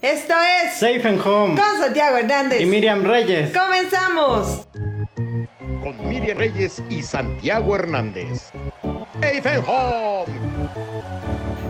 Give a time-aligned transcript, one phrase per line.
[0.00, 0.34] Esto
[0.64, 2.60] es Safe and Home con Santiago Hernández.
[2.60, 3.50] y Miriam Reyes.
[3.56, 4.68] Comenzamos.
[5.82, 8.50] con Miriam Reyes y Santiago Hernández.
[9.20, 10.47] Safe and Home.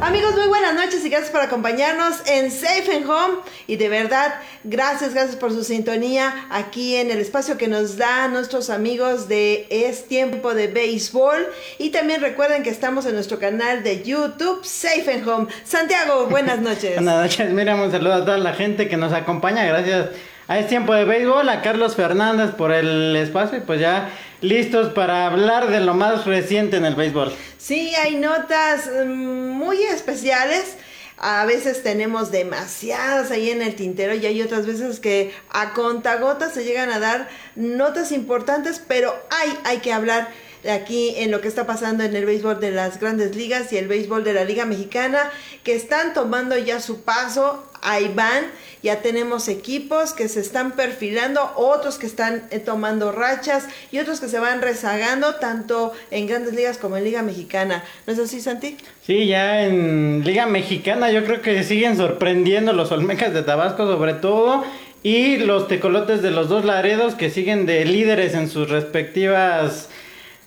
[0.00, 3.38] Amigos, muy buenas noches y gracias por acompañarnos en Safe and Home.
[3.66, 4.32] Y de verdad,
[4.62, 9.66] gracias, gracias por su sintonía aquí en el espacio que nos da nuestros amigos de
[9.70, 11.48] Es Tiempo de Béisbol.
[11.78, 15.48] Y también recuerden que estamos en nuestro canal de YouTube, Safe and Home.
[15.64, 16.94] Santiago, buenas noches.
[16.94, 17.80] Buenas noches, Miriam.
[17.80, 19.64] Un saludo a toda la gente que nos acompaña.
[19.64, 20.10] Gracias
[20.46, 24.10] a Es Tiempo de Béisbol, a Carlos Fernández por el espacio y pues ya
[24.40, 27.32] listos para hablar de lo más reciente en el béisbol.
[27.58, 30.76] Sí, hay notas mm, muy especiales.
[31.20, 36.54] A veces tenemos demasiadas ahí en el tintero y hay otras veces que a contagotas
[36.54, 40.28] se llegan a dar notas importantes, pero hay, hay que hablar
[40.70, 43.88] aquí en lo que está pasando en el béisbol de las grandes ligas y el
[43.88, 45.30] béisbol de la Liga Mexicana,
[45.64, 47.64] que están tomando ya su paso.
[47.80, 48.46] Ahí van,
[48.82, 54.20] ya tenemos equipos que se están perfilando, otros que están eh, tomando rachas y otros
[54.20, 57.84] que se van rezagando, tanto en grandes ligas como en Liga Mexicana.
[58.06, 58.76] ¿No es así, Santi?
[59.06, 64.14] Sí, ya en Liga Mexicana yo creo que siguen sorprendiendo los Olmecas de Tabasco sobre
[64.14, 64.64] todo
[65.02, 69.88] y los tecolotes de los dos Laredos que siguen de líderes en sus respectivas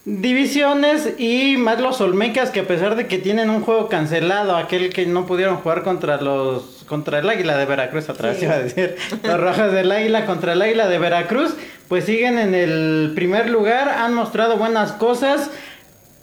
[0.05, 4.91] divisiones y más los Olmecas que a pesar de que tienen un juego cancelado, aquel
[4.91, 8.45] que no pudieron jugar contra los contra el Águila de Veracruz, atrás Sí.
[8.45, 11.55] iba a decir, los Rojas del Águila contra el Águila de Veracruz,
[11.88, 15.52] pues siguen en el primer lugar, han mostrado buenas cosas.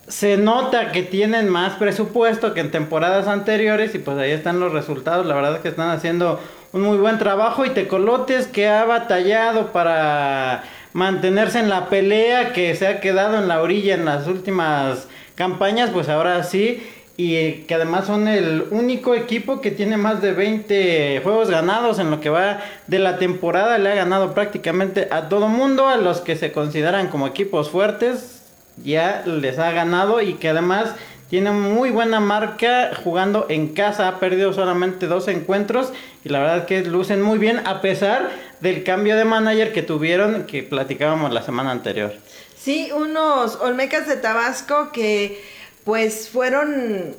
[0.09, 4.73] Se nota que tienen más presupuesto que en temporadas anteriores y pues ahí están los
[4.73, 5.27] resultados.
[5.27, 6.41] La verdad es que están haciendo
[6.73, 12.75] un muy buen trabajo y Tecolotes que ha batallado para mantenerse en la pelea, que
[12.75, 16.83] se ha quedado en la orilla en las últimas campañas, pues ahora sí.
[17.17, 22.13] Y que además son el único equipo que tiene más de 20 juegos ganados en
[22.13, 23.77] lo que va de la temporada.
[23.79, 28.43] Le ha ganado prácticamente a todo mundo, a los que se consideran como equipos fuertes,
[28.85, 30.95] ya les ha ganado y que además
[31.29, 34.09] tiene muy buena marca jugando en casa.
[34.09, 35.93] Ha perdido solamente dos encuentros
[36.25, 40.47] y la verdad que lucen muy bien a pesar del cambio de manager que tuvieron
[40.47, 42.15] que platicábamos la semana anterior.
[42.57, 45.43] Sí, unos Olmecas de Tabasco que
[45.85, 47.15] pues fueron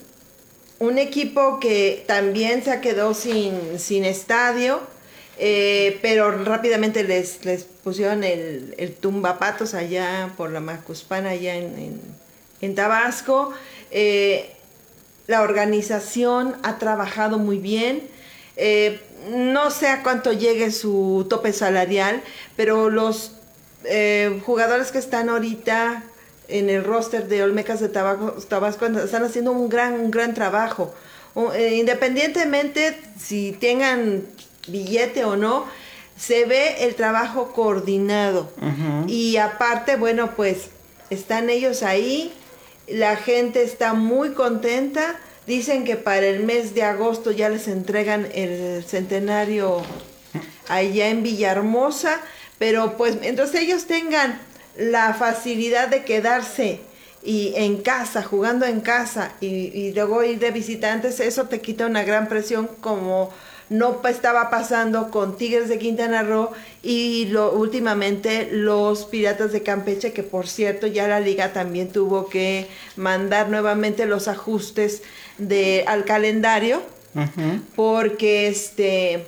[0.79, 4.79] un equipo que también se quedó sin, sin estadio,
[5.38, 12.01] eh, pero rápidamente les, les pusieron el, el tumbapatos allá por la Macuspana, allá en,
[12.61, 13.51] en- Tabasco.
[13.91, 14.51] Eh,
[15.28, 18.03] la organización ha trabajado muy bien.
[18.57, 22.22] Eh, no sé a cuánto llegue su tope salarial,
[22.56, 23.31] pero los
[23.85, 26.03] eh, jugadores que están ahorita
[26.47, 30.94] en el roster de Olmecas de Tabasco, Tabasco están haciendo un gran, un gran trabajo.
[31.35, 34.24] O- eh, independientemente si tengan
[34.68, 35.66] billete o no,
[36.18, 38.52] se ve el trabajo coordinado.
[39.08, 40.69] Y aparte, bueno, pues
[41.09, 42.34] están ellos ahí,
[42.88, 45.16] la gente está muy contenta.
[45.49, 49.81] Dicen que para el mes de agosto ya les entregan el centenario
[50.67, 52.21] allá en Villahermosa,
[52.59, 54.39] pero pues entonces ellos tengan
[54.77, 56.81] la facilidad de quedarse
[57.23, 61.87] y en casa, jugando en casa y, y luego ir de visitantes, eso te quita
[61.87, 63.33] una gran presión como
[63.69, 70.11] no estaba pasando con Tigres de Quintana Roo y lo, últimamente los Piratas de Campeche,
[70.11, 75.03] que por cierto ya la liga también tuvo que mandar nuevamente los ajustes
[75.39, 76.81] de, al calendario
[77.75, 79.25] porque este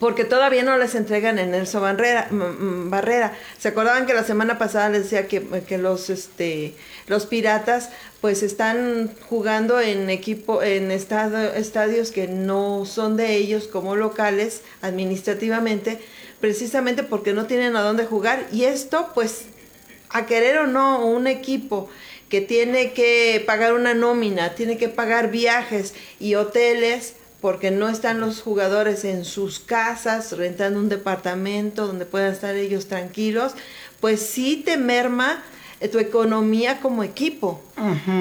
[0.00, 3.34] porque todavía no les entregan en Nelson Barrera, Barrera.
[3.58, 6.74] Se acordaban que la semana pasada les decía que, que los este
[7.06, 7.90] los piratas
[8.20, 14.62] pues están jugando en equipo en estado- estadios que no son de ellos como locales
[14.80, 16.00] administrativamente
[16.40, 19.42] precisamente porque no tienen a dónde jugar y esto pues
[20.10, 21.88] a querer o no un equipo
[22.32, 27.12] que tiene que pagar una nómina, tiene que pagar viajes y hoteles
[27.42, 32.88] porque no están los jugadores en sus casas rentando un departamento donde puedan estar ellos
[32.88, 33.52] tranquilos,
[34.00, 35.44] pues sí te merma
[35.88, 37.60] tu economía como equipo,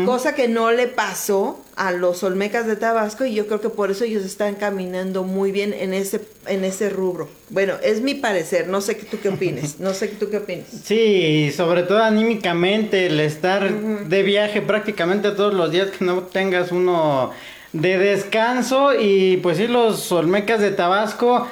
[0.05, 3.91] cosa que no le pasó a los Olmecas de Tabasco y yo creo que por
[3.91, 7.29] eso ellos están caminando muy bien en ese en ese rubro.
[7.49, 10.67] Bueno, es mi parecer, no sé qué tú qué opines, no sé tú qué opines.
[10.83, 16.71] Sí, sobre todo anímicamente, el estar de viaje prácticamente todos los días, que no tengas
[16.71, 17.31] uno
[17.73, 18.93] de descanso.
[18.99, 21.47] Y pues sí, los Olmecas de Tabasco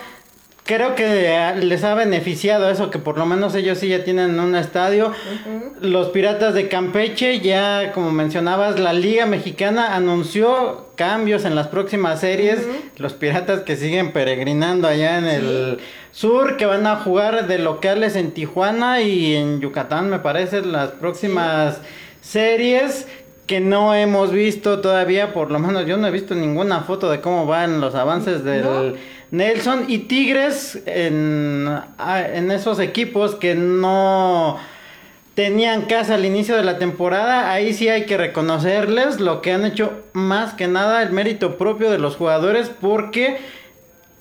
[0.69, 4.55] creo que les ha beneficiado eso, que por lo menos ellos sí ya tienen un
[4.55, 5.11] estadio.
[5.81, 12.19] Los Piratas de Campeche, ya como mencionabas, la Liga Mexicana anunció cambios en las próximas
[12.19, 12.67] series.
[12.97, 15.79] Los Piratas que siguen peregrinando allá en el
[16.11, 20.91] sur, que van a jugar de locales en Tijuana y en Yucatán, me parece, las
[20.91, 21.81] próximas
[22.21, 23.07] series
[23.47, 27.21] que no hemos visto todavía, por lo menos yo no he visto ninguna foto de
[27.21, 28.97] cómo van los avances del...
[29.31, 31.69] Nelson y Tigres en,
[32.33, 34.57] en esos equipos que no
[35.35, 39.63] tenían casa al inicio de la temporada, ahí sí hay que reconocerles lo que han
[39.63, 43.37] hecho más que nada el mérito propio de los jugadores porque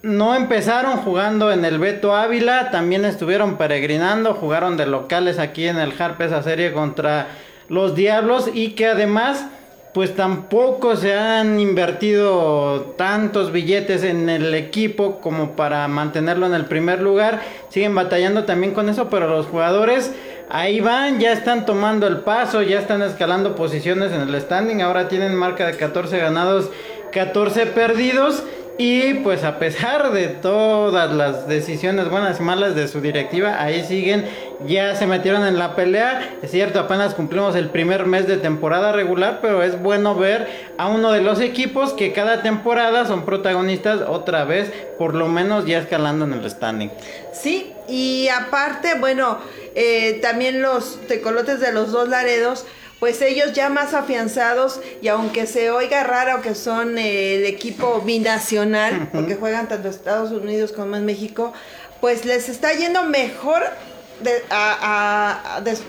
[0.03, 5.79] no empezaron jugando en el Beto Ávila, también estuvieron peregrinando, jugaron de locales aquí en
[5.79, 7.27] el Harp esa serie contra
[7.69, 9.47] los Diablos y que además
[9.93, 16.67] pues tampoco se han invertido tantos billetes en el equipo como para mantenerlo en el
[16.67, 17.41] primer lugar.
[17.69, 20.13] Siguen batallando también con eso, pero los jugadores
[20.51, 24.83] ahí van, ya están tomando el paso, ya están escalando posiciones en el standing.
[24.83, 26.71] Ahora tienen marca de 14 ganados,
[27.13, 28.43] 14 perdidos.
[28.81, 33.83] Y pues a pesar de todas las decisiones buenas y malas de su directiva, ahí
[33.83, 34.25] siguen,
[34.67, 36.37] ya se metieron en la pelea.
[36.43, 40.89] Es cierto, apenas cumplimos el primer mes de temporada regular, pero es bueno ver a
[40.89, 45.79] uno de los equipos que cada temporada son protagonistas otra vez, por lo menos ya
[45.79, 46.91] escalando en el standing.
[47.33, 49.39] Sí, y aparte, bueno,
[49.75, 52.67] eh, también los tecolotes de los dos Laredos
[52.99, 59.09] pues ellos ya más afianzados y aunque se oiga raro que son el equipo binacional,
[59.13, 61.53] porque juegan tanto Estados Unidos como en México,
[62.01, 63.63] pues les está yendo mejor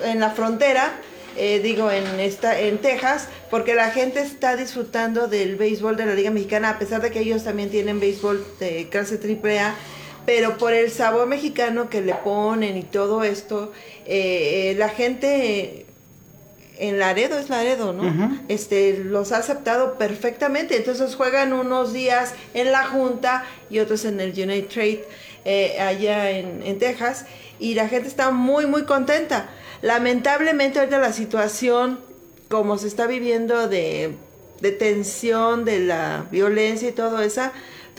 [0.04, 0.92] en la frontera,
[1.38, 6.14] eh, digo en esta en Texas, porque la gente está disfrutando del béisbol de la
[6.14, 9.76] Liga Mexicana, a pesar de que ellos también tienen béisbol de clase AAA
[10.30, 13.72] pero por el sabor mexicano que le ponen y todo esto,
[14.06, 15.88] eh, eh, la gente
[16.78, 18.40] en Laredo es Laredo, ¿no?
[18.48, 20.78] Este los ha aceptado perfectamente.
[20.78, 25.06] Entonces juegan unos días en la Junta y otros en el United Trade
[25.46, 27.26] eh, allá en, Texas
[27.60, 29.50] y la gente está muy muy contenta.
[29.82, 32.00] Lamentablemente ahorita la situación
[32.50, 34.16] como se está viviendo de,
[34.62, 37.52] de tensión, de la violencia y todo eso,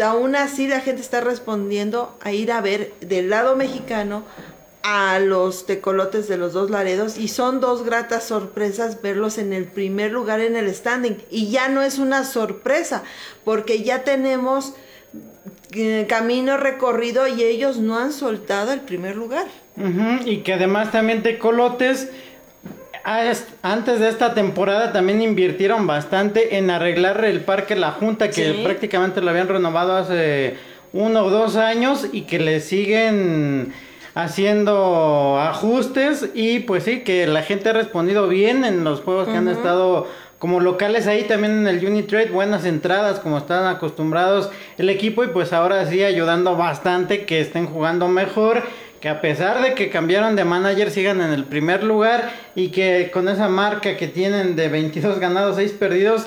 [0.03, 4.25] aún así la gente está respondiendo a ir a ver del lado mexicano
[4.83, 9.67] a los tecolotes de los dos Laredos y son dos gratas sorpresas verlos en el
[9.67, 13.03] primer lugar en el standing y ya no es una sorpresa
[13.45, 14.73] porque ya tenemos
[16.09, 19.47] camino recorrido y ellos no han soltado el primer lugar.
[20.25, 22.11] Y que además también tecolotes
[23.63, 29.21] antes de esta temporada también invirtieron bastante en arreglar el parque La Junta que prácticamente
[29.21, 30.57] lo habían renovado hace
[30.93, 33.73] uno o dos años y que le siguen
[34.15, 39.37] haciendo ajustes y pues sí, que la gente ha respondido bien en los juegos que
[39.37, 40.09] han estado
[40.41, 45.29] como locales ahí también en el Unitrade, buenas entradas como están acostumbrados el equipo y
[45.29, 48.63] pues ahora sí ayudando bastante que estén jugando mejor,
[49.03, 53.11] que a pesar de que cambiaron de manager sigan en el primer lugar y que
[53.13, 56.27] con esa marca que tienen de 22 ganados, 6 perdidos,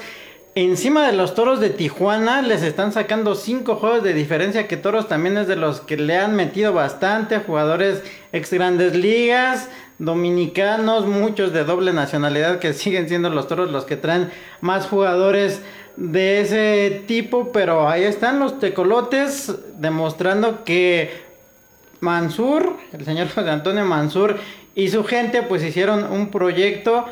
[0.56, 5.07] Encima de los toros de Tijuana les están sacando cinco juegos de diferencia que toros
[5.07, 9.69] también es de los que le han metido bastante jugadores ex grandes ligas,
[10.00, 14.31] dominicanos, muchos de doble nacionalidad que siguen siendo los toros los que traen
[14.62, 15.62] más jugadores
[15.95, 21.12] de ese tipo, pero ahí están los tecolotes demostrando que
[22.00, 24.38] Mansur, el señor José Antonio Mansur
[24.76, 27.06] y su gente pues hicieron un proyecto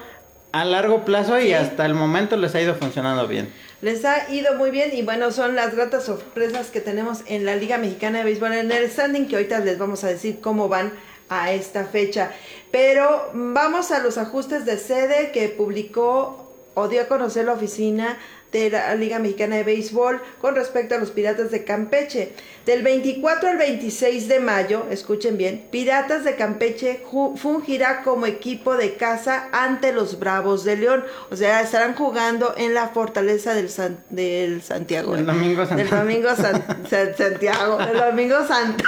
[0.52, 3.50] a largo plazo y hasta el momento les ha ido funcionando bien.
[3.82, 7.56] Les ha ido muy bien y bueno, son las gratas sorpresas que tenemos en la
[7.56, 10.92] Liga Mexicana de Béisbol en el standing que ahorita les vamos a decir cómo van
[11.32, 12.32] a esta fecha.
[12.72, 18.18] Pero vamos a los ajustes de sede que publicó o dio a conocer la oficina
[18.52, 22.34] de la Liga Mexicana de Béisbol con respecto a los Piratas de Campeche.
[22.66, 27.02] Del 24 al 26 de mayo, escuchen bien, Piratas de Campeche
[27.38, 31.06] fungirá como equipo de casa ante los Bravos de León.
[31.30, 33.70] O sea, estarán jugando en la fortaleza del,
[34.10, 35.16] del Santiago.
[35.16, 35.96] El domingo Santiago.
[35.96, 37.80] El domingo Santiago.
[37.90, 38.84] El domingo Santa.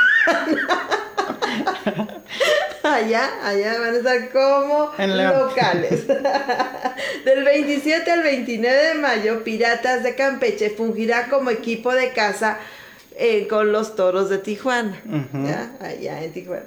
[2.83, 6.07] allá, allá van a estar como locales.
[7.25, 12.59] Del 27 al 29 de mayo, Piratas de Campeche fungirá como equipo de casa
[13.15, 15.01] eh, con los toros de Tijuana.
[15.79, 16.65] Allá en Tijuana.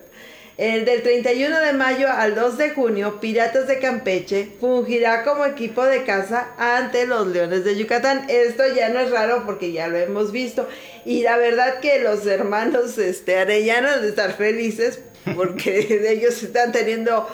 [0.59, 5.85] El del 31 de mayo al 2 de junio, Piratas de Campeche fungirá como equipo
[5.85, 8.25] de casa ante los Leones de Yucatán.
[8.31, 10.67] Esto ya no es raro porque ya lo hemos visto.
[11.05, 15.01] Y la verdad que los hermanos este, Arellano de estar felices
[15.35, 17.29] porque ellos están teniendo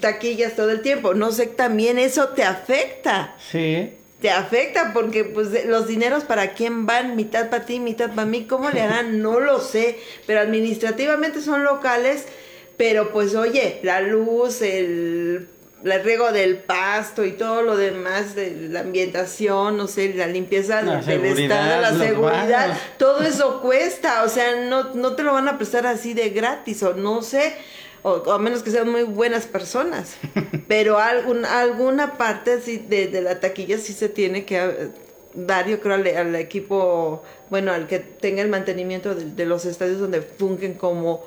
[0.00, 1.12] taquillas todo el tiempo.
[1.12, 3.36] No sé, también eso te afecta.
[3.50, 3.92] Sí.
[4.20, 8.46] Te afecta porque pues los dineros para quién van, mitad para ti, mitad para mí,
[8.46, 9.22] ¿cómo le harán?
[9.22, 12.26] No lo sé, pero administrativamente son locales,
[12.78, 15.48] pero pues oye, la luz, el,
[15.84, 20.80] el riego del pasto y todo lo demás de la ambientación, no sé, la limpieza
[20.82, 25.48] La del estado, la seguridad, todo eso cuesta, o sea, no, no te lo van
[25.48, 27.52] a prestar así de gratis, o no sé,
[28.02, 30.16] o, o a menos que sean muy buenas personas,
[30.68, 34.88] pero algún, alguna parte sí de, de la taquilla sí se tiene que eh,
[35.34, 39.64] dar, yo creo, al, al equipo, bueno, al que tenga el mantenimiento de, de los
[39.64, 41.24] estadios donde fungen como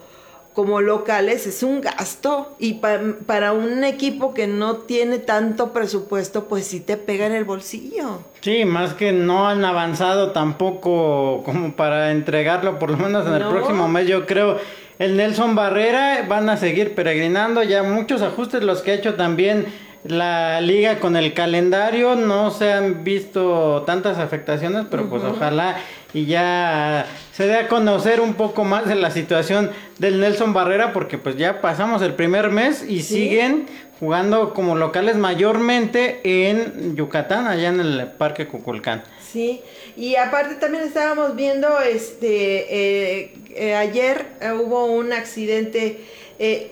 [0.54, 2.56] como locales es un gasto.
[2.60, 7.34] Y pa- para un equipo que no tiene tanto presupuesto pues sí te pega en
[7.34, 8.20] el bolsillo.
[8.42, 13.44] Sí, más que no han avanzado tampoco como para entregarlo, por lo menos en el
[13.48, 14.58] próximo mes, yo creo.
[15.00, 19.66] El Nelson Barrera van a seguir peregrinando, ya muchos ajustes los que ha hecho también
[20.04, 25.78] la liga con el calendario, no se han visto tantas afectaciones, pero pues ojalá
[26.14, 30.94] y ya se dé a conocer un poco más de la situación del Nelson Barrera,
[30.94, 33.16] porque pues ya pasamos el primer mes y Sí.
[33.16, 33.68] siguen
[34.00, 39.04] jugando como locales mayormente en Yucatán, allá en el Parque Cuculcán.
[39.32, 39.62] Sí,
[39.96, 46.02] y aparte también estábamos viendo, este, eh, eh, ayer eh, hubo un accidente,
[46.40, 46.72] eh,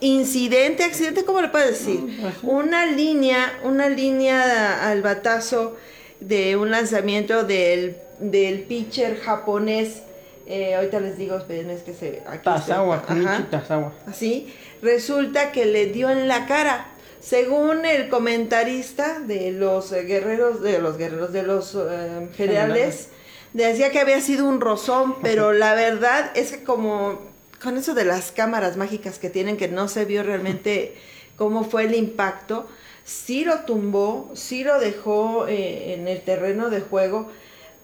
[0.00, 2.00] incidente, accidente, ¿cómo le puedes decir?
[2.42, 5.76] Una línea, una línea al batazo
[6.20, 10.02] de un lanzamiento del, del pitcher japonés,
[10.46, 12.22] eh, ahorita les digo, esperen, es que se...
[12.26, 12.44] aquí.
[12.44, 13.02] Tazawa,
[13.50, 13.92] Tazawa.
[14.06, 16.88] Así, resulta que le dio en la cara.
[17.20, 23.08] Según el comentarista de los eh, guerreros, de los guerreros, de los eh, generales,
[23.54, 27.20] decía que había sido un rozón, pero la verdad es que como
[27.62, 30.94] con eso de las cámaras mágicas que tienen, que no se vio realmente
[31.36, 32.68] cómo fue el impacto,
[33.04, 37.30] sí lo tumbó, sí lo dejó eh, en el terreno de juego,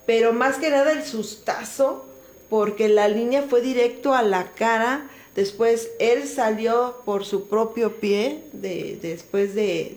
[0.06, 2.06] pero más que nada el sustazo,
[2.48, 5.08] porque la línea fue directo a la cara.
[5.36, 9.96] Después él salió por su propio pie, de, después de,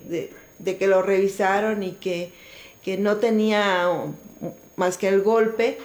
[0.60, 2.32] de- que lo revisaron y que,
[2.84, 3.90] que no tenía
[4.76, 5.78] más que el golpe.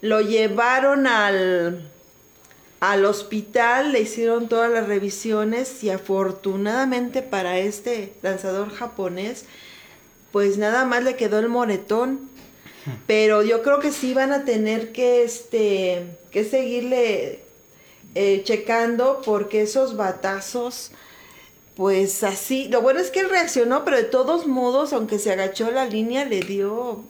[0.00, 1.88] Lo llevaron al,
[2.80, 9.44] al hospital, le hicieron todas las revisiones y afortunadamente para este lanzador japonés,
[10.32, 12.28] pues nada más le quedó el moretón.
[13.06, 17.40] Pero yo creo que sí van a tener que, este, que seguirle
[18.14, 20.92] eh, checando porque esos batazos,
[21.74, 25.70] pues así, lo bueno es que él reaccionó, pero de todos modos, aunque se agachó
[25.70, 27.04] la línea, le dio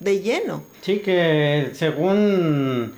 [0.00, 0.64] de lleno.
[0.82, 2.94] Sí, que según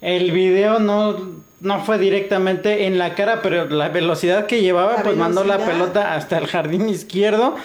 [0.00, 5.02] el video no, no fue directamente en la cara, pero la velocidad que llevaba, La
[5.02, 7.56] pues mandó la pelota hasta el jardín izquierdo,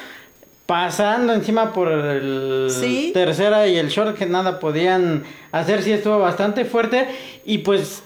[0.72, 3.12] pasando encima por el Sí.
[3.14, 7.10] tercera y el short, que nada podían hacer, sí estuvo bastante fuerte,
[7.44, 8.04] y pues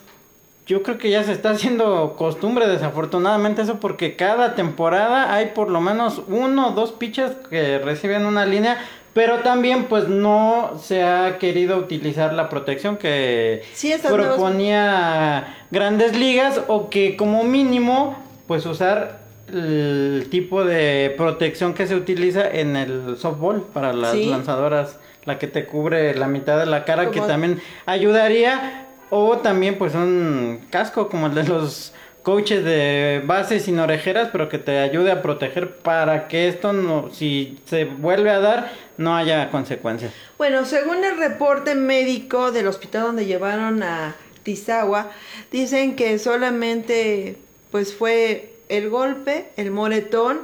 [0.65, 5.69] yo creo que ya se está haciendo costumbre, desafortunadamente, eso porque cada temporada hay por
[5.69, 8.79] lo menos uno o dos pitchers que reciben una línea,
[9.13, 16.59] pero también pues no se ha querido utilizar la protección que Sí, proponía Grandes Ligas
[16.67, 18.17] o que como mínimo
[18.47, 19.19] pues usar
[19.51, 24.25] el tipo de protección que se utiliza en el softball para las Sí.
[24.25, 29.77] lanzadoras, la que te cubre la mitad de la cara, que también ayudaría o también
[29.77, 34.79] pues un casco como el de los coaches de base sin orejeras, pero que te
[34.79, 40.11] ayude a proteger para que esto no, si se vuelve a dar, no haya consecuencias.
[40.39, 45.11] Bueno, según el reporte médico del hospital donde llevaron a Tizagua,
[45.51, 47.37] dicen que solamente
[47.71, 50.41] pues fue el golpe, el moretón,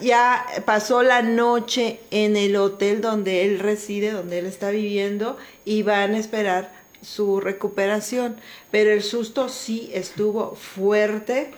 [0.00, 5.82] ya pasó la noche en el hotel donde él reside, donde él está viviendo, y
[5.82, 8.36] van a esperar su recuperación.
[8.70, 11.50] Pero el susto sí estuvo fuerte.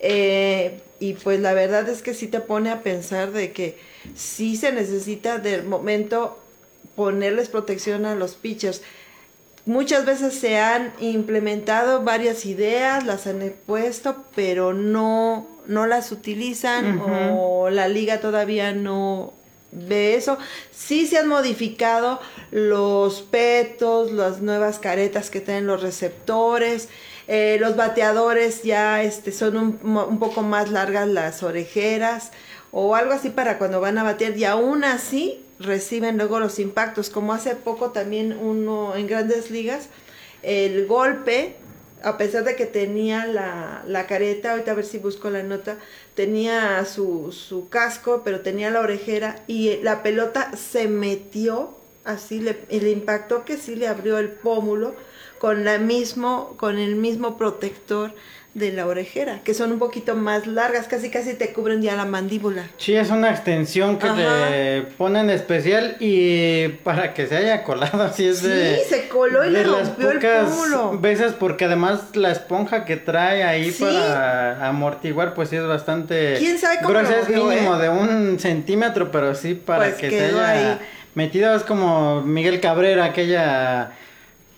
[0.00, 3.78] eh, y pues la verdad es que sí te pone a pensar de que
[4.14, 6.38] sí se necesita del momento
[6.94, 8.82] ponerles protección a los pitchers.
[9.66, 17.00] Muchas veces se han implementado varias ideas, las han puesto, pero no, no las utilizan
[17.34, 19.34] o la liga todavía no,
[19.72, 20.38] ve eso.
[20.72, 26.88] Sí se han modificado los petos, las nuevas caretas que tienen los receptores.
[27.28, 32.32] Eh, los bateadores ya este, son un, un, poco más largas las orejeras
[32.72, 37.10] o algo así para cuando van a batear y aún así reciben luego los impactos,
[37.10, 39.88] como hace poco también uno en grandes ligas,
[40.42, 41.56] el golpe,
[42.02, 45.76] a pesar de que tenía la, la careta, ahorita a ver si busco la nota,
[46.14, 52.58] tenía su, su casco, pero tenía la orejera y la pelota se metió, así le,
[52.70, 54.94] le impactó que sí le abrió el pómulo
[55.38, 58.12] con, la mismo, con el mismo protector
[58.54, 62.04] de la orejera, que son un poquito más largas, casi casi te cubren ya la
[62.04, 62.64] mandíbula.
[62.78, 68.26] Sí, es una extensión que te ponen especial y para que se haya colado así
[68.26, 68.76] es de...
[68.76, 70.98] Sí, se coló y le rompió el pómulo.
[70.98, 76.34] veces porque además la esponja que trae ahí para amortiguar pues sí es bastante...
[76.38, 77.82] ¿Quién sabe cómo es mínimo eh?
[77.82, 80.80] de un centímetro, pero sí para pues que se haya
[81.14, 83.92] metido es como Miguel Cabrera, aquella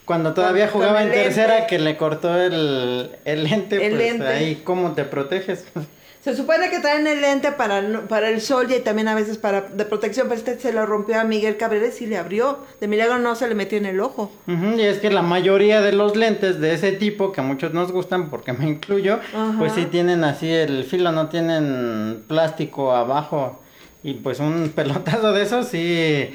[0.05, 4.93] cuando todavía jugaba en tercera que le cortó el, el lente, el pues ahí cómo
[4.93, 5.65] te proteges.
[6.23, 9.59] Se supone que traen el lente para, para el sol y también a veces para
[9.59, 12.59] de protección, pero este se lo rompió a Miguel Cabrera y le abrió.
[12.79, 14.31] De milagro no se le metió en el ojo.
[14.47, 17.91] y es que la mayoría de los lentes de ese tipo, que a muchos nos
[17.91, 19.19] gustan porque me incluyo,
[19.59, 23.61] pues sí tienen así el filo, no tienen plástico abajo.
[24.01, 26.33] Y pues un pelotazo de eso sí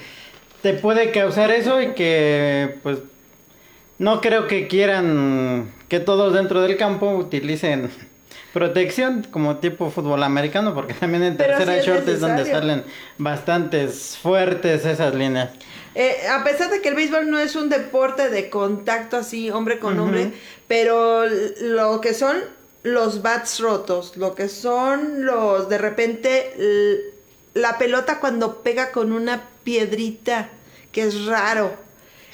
[0.61, 2.99] te puede causar eso y que pues
[3.99, 7.91] no creo que quieran que todos dentro del campo utilicen
[8.53, 12.85] protección como tipo fútbol americano, porque también en tercera sí short es donde salen
[13.19, 15.51] bastantes fuertes esas líneas.
[15.95, 19.79] Eh, a pesar de que el béisbol no es un deporte de contacto así, hombre
[19.79, 20.33] con hombre,
[20.69, 22.37] pero lo que son
[22.85, 26.53] los bats rotos, lo que son los, de repente,
[27.55, 30.51] la pelota cuando pega con una piedrita,
[30.93, 31.88] que es raro,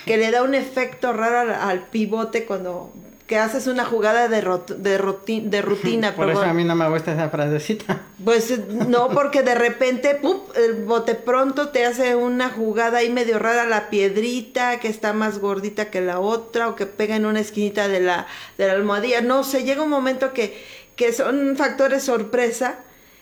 [0.05, 2.93] que le da un efecto raro al, pivote cuando
[3.27, 6.15] que haces una jugada de, de, de rutina.
[6.15, 8.03] Por eso a mí no me gusta esa frasecita.
[8.23, 10.41] Pues no, porque de repente, ¡pum!
[10.57, 15.39] el bote pronto te hace una jugada ahí medio rara, la piedrita que está más
[15.39, 18.27] gordita que la otra o que pega en una esquinita de la,
[18.59, 19.23] de la almohadilla.
[19.23, 20.63] No sé, llega un momento que,
[20.95, 22.81] que son factores sorpresa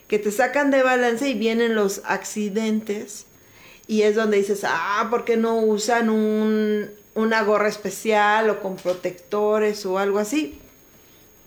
[0.09, 3.27] que te sacan de balance y vienen los accidentes
[3.87, 8.77] y es donde dices, ah, ¿por qué no usan un, una gorra especial o con
[8.77, 10.59] protectores o algo así?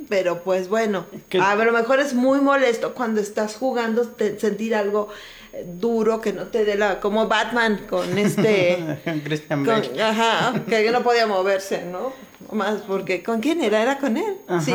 [0.10, 1.06] Pero pues bueno,
[1.42, 5.10] a lo mejor es muy molesto cuando estás jugando sentir algo
[5.54, 9.66] eh, duro que no te dé la como Batman con este Christian
[10.02, 12.12] ajá que no podía moverse no
[12.52, 14.74] más porque con quién era era con él sí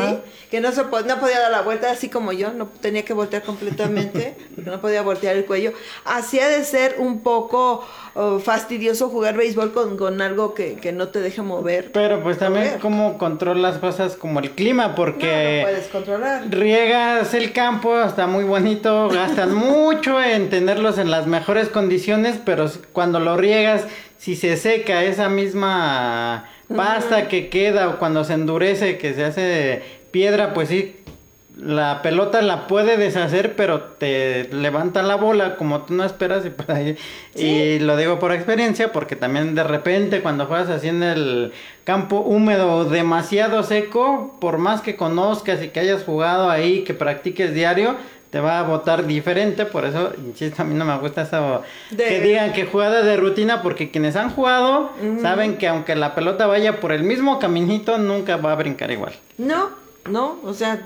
[0.49, 3.43] que no se no podía dar la vuelta así como yo no tenía que voltear
[3.43, 5.73] completamente no podía voltear el cuello.
[6.05, 11.09] Hacía de ser un poco oh, fastidioso jugar béisbol con, con algo que, que, no
[11.09, 11.91] te deje mover.
[11.91, 16.43] Pero pues también cómo controlas cosas como el clima porque no, puedes controlar.
[16.49, 22.69] riegas el campo está muy bonito gastan mucho en tenerlos en las mejores condiciones pero
[22.93, 23.85] cuando lo riegas
[24.17, 29.81] si se seca esa misma pasta que queda o cuando se endurece, que se hace
[30.11, 30.95] piedra, pues sí,
[31.57, 36.49] la pelota la puede deshacer, pero te levanta la bola como tú no esperas y
[36.49, 36.97] por ahí.
[37.35, 41.53] Y lo digo por experiencia, porque también de repente cuando juegas así en el
[41.83, 47.53] campo húmedo demasiado seco, por más que conozcas y que hayas jugado ahí, que practiques
[47.53, 47.95] diario,
[48.31, 51.63] te va a votar diferente, por eso, insisto, a mí no me gusta eso
[51.95, 54.91] que digan que jugada de rutina, porque quienes han jugado
[55.21, 59.13] saben que aunque la pelota vaya por el mismo caminito, nunca va a brincar igual.
[59.37, 59.71] No,
[60.09, 60.81] no, o sea,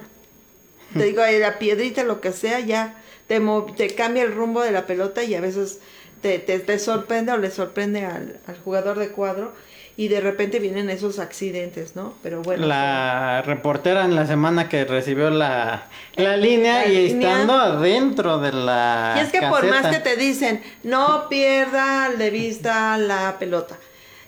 [0.98, 2.96] te digo, la piedrita, lo que sea, ya
[3.28, 3.40] te,
[3.78, 5.80] te cambia el rumbo de la pelota y a veces
[6.22, 9.54] te, te, sorprende o le sorprende al, al jugador de cuadro
[9.98, 12.14] y de repente vienen esos accidentes, ¿no?
[12.22, 12.68] Pero bueno.
[12.68, 19.16] La reportera en la semana que recibió la, la línea y estando adentro de la...
[19.18, 23.78] Y es que por más que te dicen, no pierda de vista la pelota,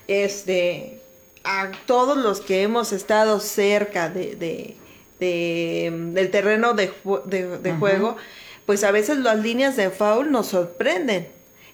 [0.06, 1.02] este,
[1.44, 4.76] a todos los que hemos estado cerca de, de,
[5.20, 6.92] de del terreno de,
[7.26, 8.16] de, juego,
[8.64, 11.28] pues a veces las líneas de foul nos sorprenden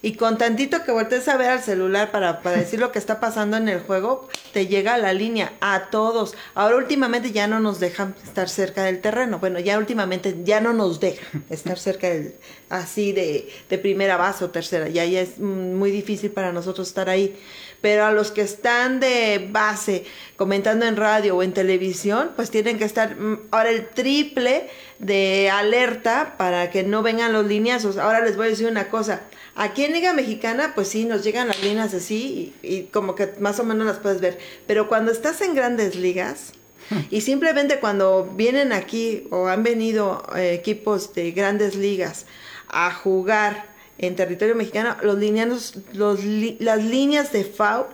[0.05, 3.21] y con tantito que voltees a ver al celular para, para decir lo que está
[3.21, 6.35] pasando en el juego, te llega la línea a todos.
[6.55, 9.39] Ahora últimamente ya no nos dejan estar cerca del terreno.
[9.39, 12.35] Bueno, ya últimamente ya no nos dejan estar cerca del,
[12.69, 14.91] así de, de primera base o tercera.
[14.91, 17.35] Ya, ya es muy difícil para nosotros estar ahí.
[17.85, 20.07] Pero a los que están de base
[20.39, 25.51] comentando en radio o en televisión, pues tienen que estar mm, ahora el triple de
[25.51, 27.99] alerta para que no vengan los lineazos.
[27.99, 31.49] Ahora les voy a decir una cosa, aquí en Liga Mexicana, pues sí, nos llegan
[31.49, 35.13] las líneas así y, y como que más o menos las puedes ver, pero cuando
[35.13, 36.55] estás en grandes ligas,
[37.11, 42.25] y simplemente cuando vienen aquí o han venido eh, equipos de grandes ligas
[42.69, 47.87] a jugar en territorio mexicano, los lineanos, los li- las líneas de foul,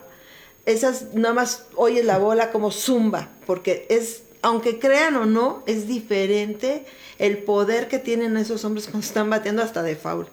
[0.65, 5.87] esas nada más oyes la bola como zumba, porque es, aunque crean o no, es
[5.87, 6.85] diferente
[7.19, 10.27] el poder que tienen esos hombres cuando están bateando hasta de foul.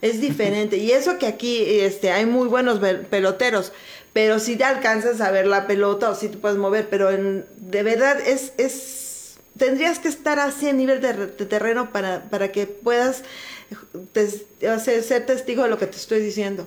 [0.00, 0.78] Es diferente.
[0.78, 3.72] Y eso que aquí este, hay muy buenos peloteros.
[4.14, 6.88] Pero si te alcanzas a ver la pelota o si te puedes mover.
[6.88, 9.36] Pero en- de verdad es, es...
[9.58, 13.22] Tendrías que estar así a nivel de, de terreno para, para que puedas
[14.12, 14.42] tes-
[15.04, 16.66] ser testigo de lo que te estoy diciendo.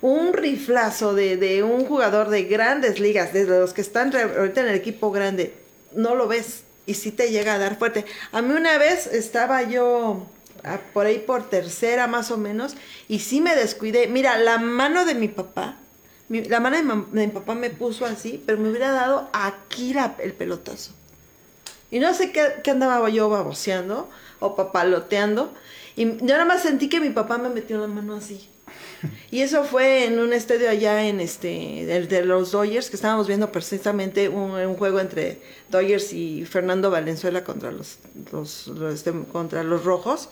[0.00, 4.68] Un riflazo de, de un jugador de grandes ligas, de los que están ahorita en
[4.68, 5.54] el equipo grande,
[5.92, 8.04] no lo ves y sí te llega a dar fuerte.
[8.32, 10.26] A mí una vez estaba yo
[10.64, 12.74] ah, por ahí por tercera más o menos
[13.08, 14.08] y sí me descuidé.
[14.08, 15.76] Mira, la mano de mi papá,
[16.28, 19.28] mi- la mano de, mam- de mi papá me puso así, pero me hubiera dado
[19.32, 20.90] aquí la- el pelotazo.
[21.92, 24.08] Y no sé qué, qué andaba yo baboseando
[24.40, 25.54] o papaloteando.
[25.96, 28.48] Y yo nada más sentí que mi papá me metió la mano así.
[29.30, 33.26] Y eso fue en un estadio allá en este, el de los Dodgers, que estábamos
[33.26, 37.98] viendo precisamente un, juego entre Dodgers y Fernando Valenzuela contra los,
[38.92, 40.28] este, contra los rojos.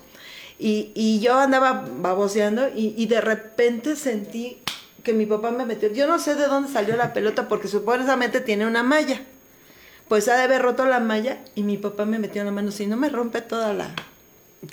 [0.59, 4.59] Y, y yo andaba baboseando y, y de repente sentí
[5.03, 5.93] que mi papá me metió.
[5.93, 9.23] Yo no sé de dónde salió la pelota porque supuestamente tiene una malla.
[10.09, 12.71] Pues ha de haber roto la malla y mi papá me metió la mano.
[12.71, 13.95] Si no me rompe toda la.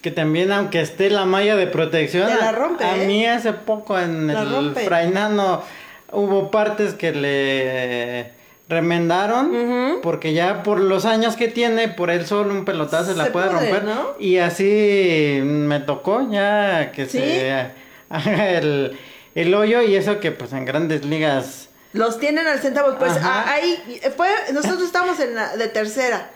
[0.01, 3.07] Que también, aunque esté la malla de protección, la a- rompe, a, ¿eh?
[3.07, 4.81] mí hace poco en La el rompe.
[4.85, 5.63] Frainano
[6.11, 8.31] hubo partes que le
[8.69, 13.27] remendaron porque ya por los años que tiene, por él solo un pelotazo Se la
[13.31, 13.83] puede romper.
[13.85, 14.15] ¿no?
[14.19, 17.19] Y así me tocó ya que ¿Sí?
[17.19, 17.51] se
[18.09, 18.97] haga el,
[19.35, 21.69] el hoyo y eso que pues en grandes ligas...
[21.93, 22.95] Los tienen al centavo.
[22.99, 23.81] Pues a- ahí
[24.17, 24.27] fue.
[24.53, 26.29] Nosotros estábamos en la de tercera.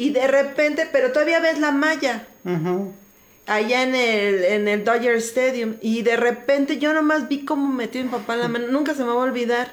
[0.00, 2.24] Y de repente, pero todavía ves la malla.
[3.46, 8.02] allá en el, en el Dodger Stadium y de repente yo nomás vi cómo metió
[8.02, 9.72] mi papá la mano, nunca se me va a olvidar.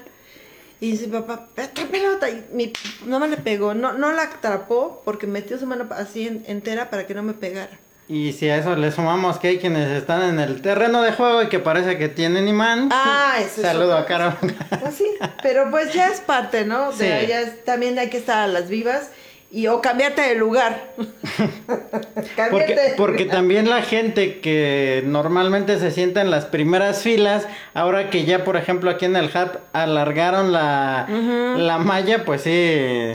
[0.81, 2.29] Y dice papá, ¡qué pelota!
[2.29, 2.73] Y mi,
[3.05, 7.07] nomás le pegó, no, no la atrapó porque metió su mano así en- entera para
[7.07, 7.79] que no me pegara.
[8.09, 11.43] Y si a eso le sumamos que hay quienes están en el terreno de juego
[11.43, 12.89] y que parece que tienen imán.
[12.91, 14.35] Ah, eso es Saludo a Caro.
[14.85, 15.05] Así,
[15.41, 16.91] pero pues ya es parte, ¿no?
[16.91, 17.05] Sí.
[17.27, 19.09] Ya es- también hay que estar a las vivas
[19.49, 20.93] y o cambiarte de lugar.
[22.51, 28.25] Porque, porque también la gente que normalmente se sienta en las primeras filas, ahora que
[28.25, 31.07] ya, por ejemplo, aquí en el HAP alargaron la,
[31.57, 33.13] la malla, pues sí,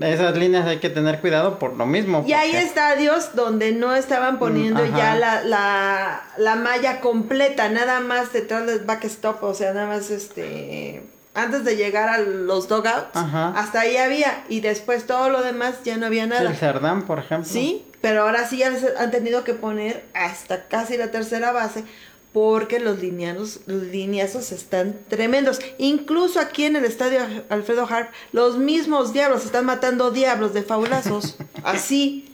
[0.00, 2.24] esas líneas hay que tener cuidado por lo mismo.
[2.26, 8.00] Y hay estadios donde no estaban poniendo Mm, ya la, la, la malla completa, nada
[8.00, 11.02] más detrás del backstop, o sea, nada más este
[11.34, 13.48] antes de llegar a los dugouts, Ajá.
[13.56, 16.48] hasta ahí había, y después todo lo demás ya no había nada.
[16.50, 17.50] El Cerdán, por ejemplo.
[17.50, 21.84] Sí, pero ahora sí ya han tenido que poner hasta casi la tercera base
[22.32, 25.60] porque los lineanos, los lineazos están tremendos.
[25.78, 31.36] Incluso aquí en el estadio Alfredo Harp, los mismos diablos están matando diablos de faulazos.
[31.62, 32.32] así.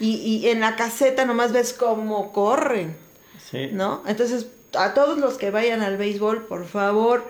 [0.00, 2.96] Y, y en la caseta nomás ves cómo corren,
[3.50, 3.70] Sí.
[3.72, 4.02] ¿no?
[4.06, 4.46] Entonces,
[4.78, 7.24] a todos los que vayan al béisbol, por favor,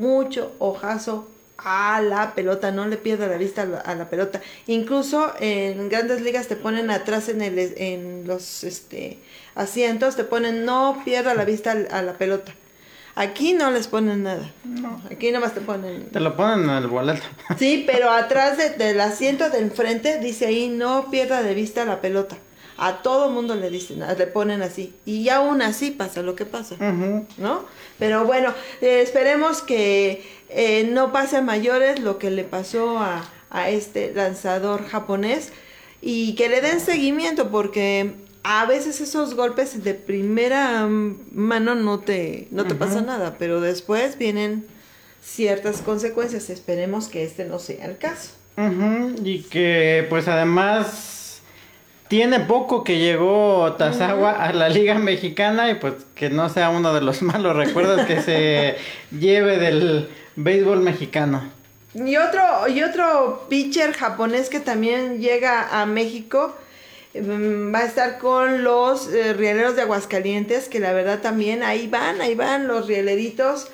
[0.00, 4.40] mucho ojazo a la pelota, no le pierda la vista a la, a la pelota.
[4.66, 9.18] Incluso en grandes ligas te ponen atrás en el en los este
[9.54, 12.54] asientos, te ponen no pierda la vista al- a la pelota.
[13.14, 14.50] Aquí no les ponen nada.
[15.10, 16.06] Aquí nomás te ponen.
[16.10, 17.22] Te lo ponen en el boleto.
[17.58, 22.00] Sí, pero atrás de- del asiento de enfrente dice ahí no pierda de vista la
[22.00, 22.36] pelota.
[22.82, 24.94] A todo mundo le dicen, le ponen así.
[25.04, 26.76] Y aún así pasa lo que pasa.
[27.36, 27.66] ¿no?
[27.98, 33.22] Pero bueno, eh, esperemos que eh, no pase a mayores lo que le pasó a,
[33.50, 35.52] a este lanzador japonés
[36.00, 42.48] y que le den seguimiento porque a veces esos golpes de primera mano no te,
[42.50, 44.64] no te pasa nada, pero después vienen
[45.22, 46.48] ciertas consecuencias.
[46.48, 48.30] Esperemos que este no sea el caso.
[49.22, 51.19] Y que pues además
[52.10, 56.92] tiene poco que llegó Tazawa a la Liga Mexicana y pues que no sea uno
[56.92, 58.76] de los malos recuerdos que se
[59.16, 61.48] lleve del béisbol mexicano.
[61.94, 66.56] Y otro, y otro pitcher japonés que también llega a México
[67.14, 71.86] mm, va a estar con los eh, rieleros de Aguascalientes, que la verdad también ahí
[71.86, 73.68] van, ahí van los rieleritos.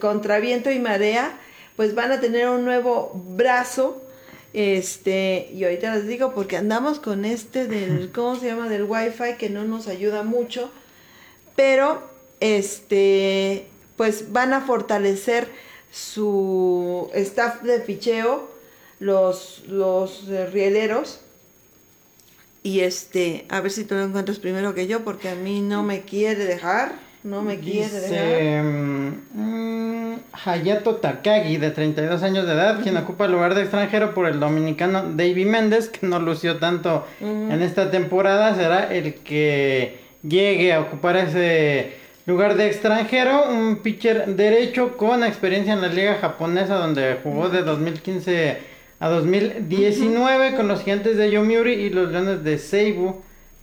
[0.00, 1.38] contra viento y marea,
[1.76, 4.00] pues van a tener un nuevo brazo.
[4.54, 8.68] Este, y ahorita les digo porque andamos con este del, ¿cómo se llama?
[8.68, 10.70] Del wifi que no nos ayuda mucho.
[11.56, 12.02] Pero,
[12.40, 15.48] este, pues van a fortalecer
[15.90, 18.48] su staff de ficheo,
[19.00, 21.20] los, los eh, rieleros.
[22.62, 25.82] Y este, a ver si tú lo encuentras primero que yo, porque a mí no
[25.82, 27.03] me quiere dejar.
[27.24, 27.88] No me quiere.
[27.88, 34.12] Dice mm, Hayato Takagi, de 32 años de edad, quien ocupa el lugar de extranjero
[34.12, 40.00] por el dominicano Davy Méndez, que no lució tanto en esta temporada, será el que
[40.22, 41.94] llegue a ocupar ese
[42.26, 43.48] lugar de extranjero.
[43.48, 48.58] Un pitcher derecho con experiencia en la liga japonesa, donde jugó de 2015
[49.00, 53.22] a 2019 con los gigantes de Yomiuri y los leones de Seibu,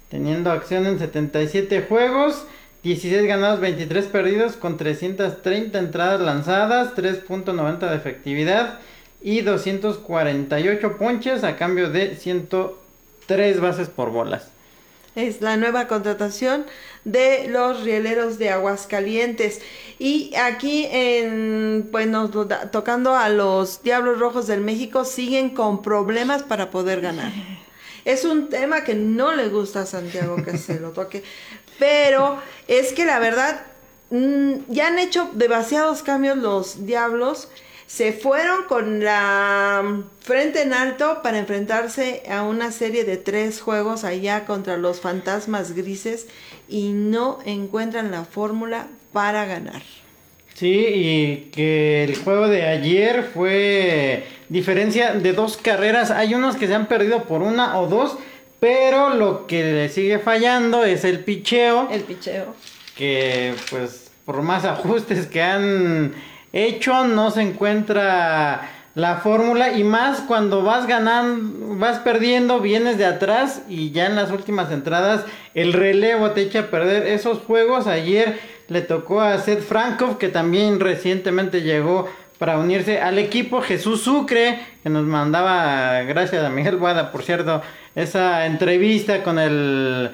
[0.09, 2.47] teniendo acción en 77 juegos.
[2.83, 8.79] 16 ganados, 23 perdidos con 330 entradas lanzadas, 3.90 de efectividad
[9.21, 14.47] y 248 ponches a cambio de 103 bases por bolas.
[15.13, 16.65] Es la nueva contratación
[17.03, 19.61] de los rieleros de Aguascalientes.
[19.99, 22.31] Y aquí en, pues nos
[22.71, 27.31] tocando a los Diablos Rojos del México siguen con problemas para poder ganar.
[28.03, 31.23] Es un tema que no le gusta a Santiago que se lo toque,
[31.81, 33.61] pero es que la verdad,
[34.11, 37.47] mm, ya han hecho demasiados cambios los diablos.
[37.87, 44.03] Se fueron con la frente en alto para enfrentarse a una serie de tres juegos
[44.03, 46.27] allá contra los fantasmas grises
[46.69, 49.81] y no encuentran la fórmula para ganar.
[50.53, 56.11] Sí, y que el juego de ayer fue diferencia de dos carreras.
[56.11, 58.17] Hay unos que se han perdido por una o dos,
[58.61, 61.89] pero lo que le sigue fallando es el picheo.
[61.89, 62.53] El picheo.
[62.95, 66.13] Que pues por más ajustes que han
[66.53, 73.05] hecho no se encuentra la fórmula y más cuando vas ganando, vas perdiendo, vienes de
[73.05, 77.87] atrás y ya en las últimas entradas el relevo te echa a perder esos juegos.
[77.87, 82.07] Ayer le tocó a Seth Frankov que también recientemente llegó
[82.41, 87.61] para unirse al equipo Jesús Sucre, que nos mandaba, gracias a Miguel Guada, por cierto,
[87.93, 90.09] esa entrevista con el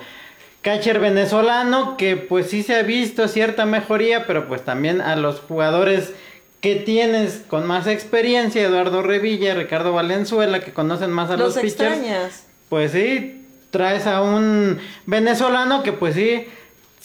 [0.62, 5.40] catcher venezolano, que pues sí se ha visto cierta mejoría, pero pues también a los
[5.40, 6.12] jugadores
[6.60, 11.64] que tienes con más experiencia, Eduardo Revilla, Ricardo Valenzuela, que conocen más a los, los
[11.64, 12.44] pitchers.
[12.68, 16.46] Pues sí, traes a un venezolano que pues sí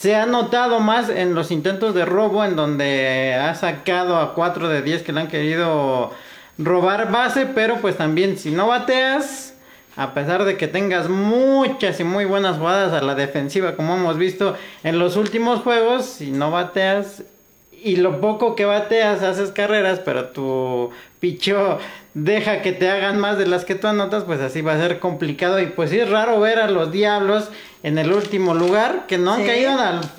[0.03, 4.67] se ha notado más en los intentos de robo, en donde ha sacado a 4
[4.67, 6.11] de 10 que le han querido
[6.57, 9.53] robar base, pero pues también si no bateas,
[9.95, 14.17] a pesar de que tengas muchas y muy buenas jugadas a la defensiva, como hemos
[14.17, 17.23] visto en los últimos juegos, si no bateas
[17.71, 20.89] y lo poco que bateas haces carreras, pero tu
[21.21, 21.79] picho
[22.13, 24.99] deja que te hagan más de las que tú anotas, pues así va a ser
[24.99, 25.61] complicado.
[25.61, 27.49] Y pues sí es raro ver a los diablos
[27.83, 29.71] en el último lugar, que no han caído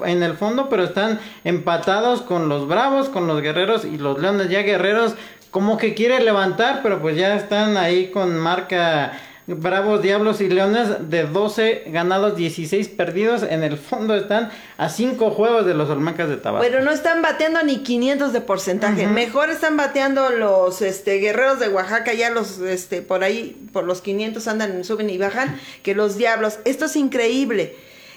[0.04, 4.50] en el fondo, pero están empatados con los bravos, con los guerreros y los leones.
[4.50, 5.14] Ya guerreros
[5.50, 9.12] como que quiere levantar, pero pues ya están ahí con marca
[9.46, 13.42] Bravos, Diablos y Leones de 12 ganados, 16 perdidos.
[13.42, 16.66] En el fondo están a 5 juegos de los Olmecas de Tabasco.
[16.66, 19.06] Pero no están bateando ni 500 de porcentaje.
[19.06, 24.00] Mejor están bateando los este, guerreros de Oaxaca, ya los, este, por ahí, por los
[24.00, 26.58] 500 andan, suben y bajan, que los Diablos.
[26.64, 27.76] Esto es increíble.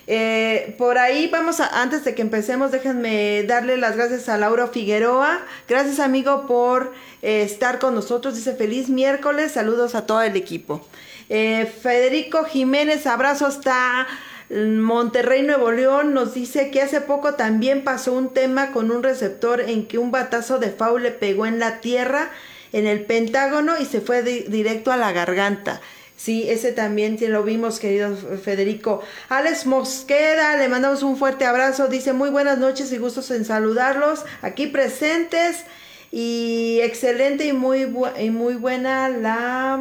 [0.10, 4.68] Eh, por ahí vamos a, antes de que empecemos, déjenme darle las gracias a Laura
[4.68, 5.42] Figueroa.
[5.68, 8.36] Gracias amigo por eh, estar con nosotros.
[8.36, 10.88] Dice feliz miércoles, saludos a todo el equipo.
[11.30, 14.08] Eh, Federico Jiménez, abrazo hasta
[14.50, 19.60] Monterrey, Nuevo León, nos dice que hace poco también pasó un tema con un receptor
[19.62, 22.32] en que un batazo de foul le pegó en la tierra,
[22.72, 25.82] en el pentágono y se fue directo a la garganta.
[26.16, 29.04] Sí, ese también lo vimos, querido Federico.
[29.30, 31.90] Alex Mosqueda, le mandamos un fuerte abrazo.
[31.90, 35.64] Dice muy buenas noches y gustos en saludarlos aquí presentes.
[36.12, 39.80] Y excelente y muy, y muy buena la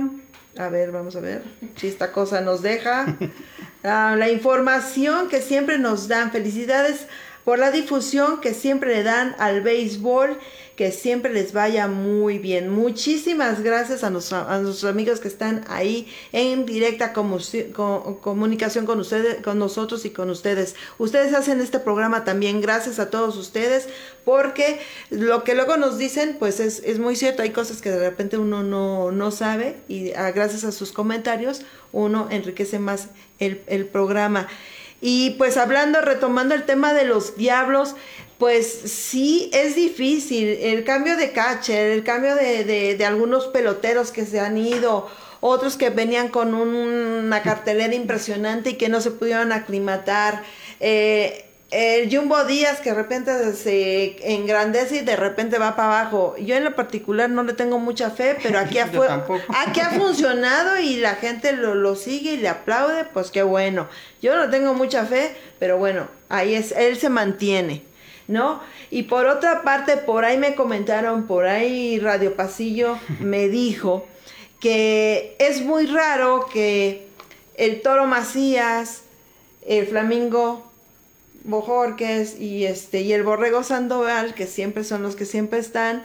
[0.58, 1.42] a ver, vamos a ver
[1.76, 3.16] si esta cosa nos deja.
[3.88, 6.32] Ah, la información que siempre nos dan.
[6.32, 7.06] Felicidades
[7.44, 10.40] por la difusión que siempre le dan al béisbol
[10.76, 12.68] que siempre les vaya muy bien.
[12.68, 20.04] Muchísimas gracias a, nuestros amigos que están ahí en directa comunicación con ustedes, con nosotros
[20.04, 20.76] y con ustedes.
[20.98, 23.88] Ustedes hacen este programa también gracias a todos ustedes
[24.26, 27.42] porque lo que luego nos dicen pues es, muy cierto.
[27.42, 31.62] Hay cosas que de repente uno no, sabe y ah, gracias a sus comentarios
[31.92, 33.08] uno enriquece más
[33.38, 34.46] el, el programa.
[35.00, 37.94] Y pues hablando, retomando el tema de los diablos,
[38.38, 40.48] pues sí es difícil.
[40.60, 45.08] El cambio de catcher, el cambio de, de, de algunos peloteros que se han ido,
[45.40, 50.42] otros que venían con una cartelera impresionante y que no se pudieron aclimatar.
[50.80, 56.36] Eh, el Jumbo Díaz que de repente se engrandece y de repente va para abajo.
[56.38, 58.88] Yo en lo particular no le tengo mucha fe, pero aquí, ha,
[59.66, 63.88] aquí ha funcionado y la gente lo, lo, sigue y le aplaude, pues qué bueno.
[64.22, 67.82] Yo no tengo mucha fe, pero bueno, ahí es, él se mantiene.
[68.28, 68.60] ¿No?
[68.90, 74.06] Y por otra parte, por ahí me comentaron, por ahí Radio Pasillo me dijo
[74.60, 77.06] que es muy raro que
[77.54, 79.02] el Toro Macías,
[79.66, 80.66] el Flamingo
[81.44, 86.04] Bojorques y este y el Borrego Sandoval, que siempre son los que siempre están,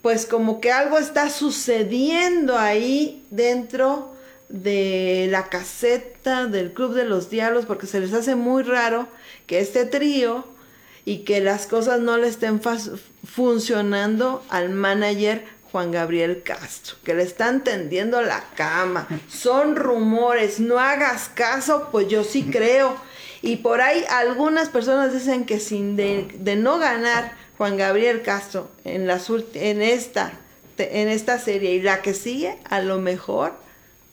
[0.00, 4.12] pues como que algo está sucediendo ahí dentro
[4.48, 9.08] de la caseta del Club de los Diablos, porque se les hace muy raro
[9.46, 10.44] que este trío
[11.04, 12.60] y que las cosas no le estén
[13.24, 19.08] funcionando al manager Juan Gabriel Castro, que le están tendiendo la cama.
[19.28, 22.94] Son rumores, no hagas caso, pues yo sí creo.
[23.40, 29.06] Y por ahí algunas personas dicen que sin de, no ganar Juan Gabriel Castro en,
[29.06, 29.18] la,
[29.54, 30.32] en, esta,
[30.76, 33.54] en esta serie y la que sigue, a lo mejor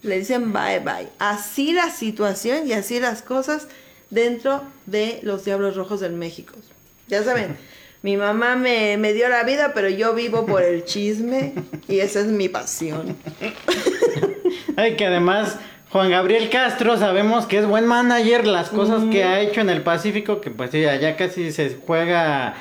[0.02, 1.10] le dicen bye bye.
[1.20, 3.68] Así la situación y así las cosas
[4.10, 6.56] dentro de los Diablos Rojos del México.
[7.10, 7.58] Ya saben.
[8.04, 11.54] Mi mamá me, dio la vida, pero yo vivo por el chisme
[11.88, 13.18] y esa es mi pasión.
[14.78, 15.58] Ay, que además
[15.90, 19.82] Juan Gabriel Castro sabemos que es buen manager, las cosas que ha hecho en el
[19.82, 22.54] Pacífico, que pues ya, ya casi se juega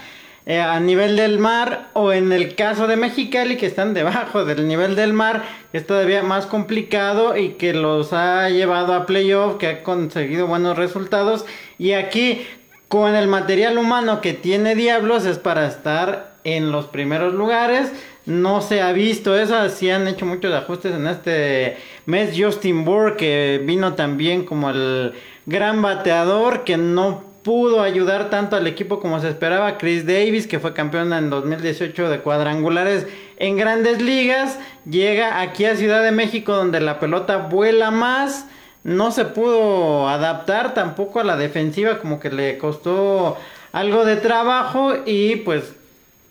[0.46, 4.66] eh, a nivel del mar, o en el caso de Mexicali, que están debajo del
[4.66, 9.66] nivel del mar, es todavía más complicado y que los ha llevado a playoff, que
[9.66, 11.44] ha conseguido buenos resultados.
[11.78, 12.46] Y aquí
[12.88, 17.92] con el material humano que tiene Diablos es para estar en los primeros lugares.
[18.24, 22.34] No se ha visto eso, sí han hecho muchos ajustes en este mes.
[22.36, 25.14] Justin Bourne, que vino también como el
[25.46, 29.78] gran bateador, que no pudo ayudar tanto al equipo como se esperaba.
[29.78, 33.06] Chris Davis, que fue campeón en 2018 de cuadrangulares
[33.38, 38.46] en grandes ligas, llega aquí a Ciudad de México donde la pelota vuela más
[38.88, 43.36] no se pudo adaptar tampoco a la defensiva, como que le costó
[43.70, 45.74] algo de trabajo y pues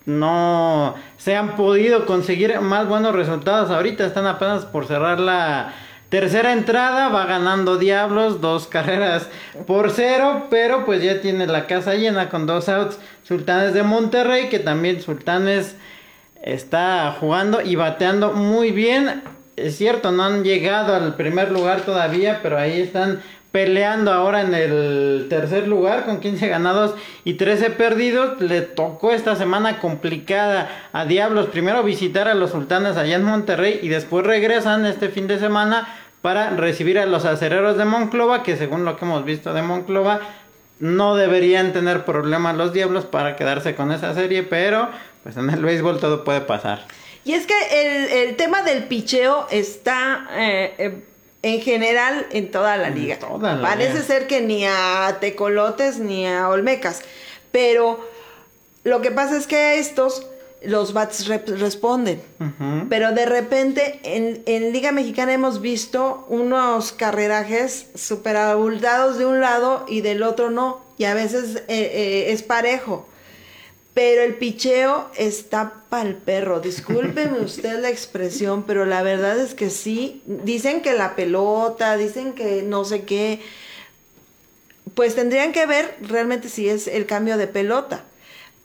[0.05, 3.69] no se han podido conseguir más buenos resultados.
[3.69, 5.73] Ahorita están apenas por cerrar la
[6.09, 9.27] tercera entrada, va ganando Diablos, dos carreras
[9.67, 12.97] por cero, pero pues ya tiene la casa llena con dos outs.
[13.23, 15.75] Sultanes de Monterrey, que también Sultanes
[16.41, 19.21] está jugando y bateando muy bien
[19.57, 24.53] es cierto, no han llegado al primer lugar todavía, pero ahí están peleando ahora en
[24.53, 26.93] el tercer lugar con 15 ganados
[27.23, 28.39] y 13 perdidos.
[28.39, 31.47] Le tocó esta semana complicada a Diablos.
[31.47, 35.87] Primero visitar a los sultanes allá en Monterrey y después regresan este fin de semana
[36.21, 40.19] para recibir a los acereros de Monclova, que según lo que hemos visto de Monclova,
[40.79, 44.89] no deberían tener problemas los Diablos para quedarse con esa serie, pero
[45.23, 46.85] pues en el béisbol todo puede pasar.
[47.27, 51.03] Y es que el, tema del picheo está eh, eh,
[51.41, 53.19] en general en toda la liga.
[53.61, 57.01] Parece ser que ni a tecolotes ni a olmecas.
[57.51, 57.99] Pero
[58.85, 60.25] lo que pasa es que a estos
[60.63, 62.21] los bats responden.
[62.87, 69.41] Pero de repente en, en, Liga Mexicana hemos visto unos carrerajes super abultados de un
[69.41, 70.79] lado y del otro no.
[70.97, 73.05] Y a veces eh, es parejo
[73.97, 76.59] pero el picheo está pa'l perro.
[76.59, 80.21] Discúlpeme usted la expresión, pero la verdad es que sí.
[80.27, 83.41] Dicen que la pelota, dicen que no sé qué.
[84.93, 88.03] Pues tendrían que ver realmente si es el cambio de pelota.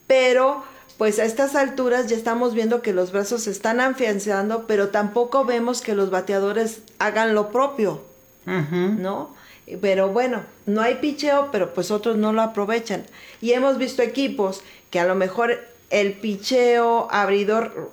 [0.07, 0.65] Pero,
[0.99, 5.47] pues a estas alturas ya estamos viendo que los brazos se están afianzando, pero tampoco
[5.47, 8.03] vemos que los bateadores hagan lo propio.
[8.45, 9.35] ¿No?
[9.81, 13.07] Pero bueno, no hay picheo, pero pues otros no lo aprovechan.
[13.41, 15.59] Y hemos visto equipos que a lo mejor
[15.91, 17.91] el picheo abridor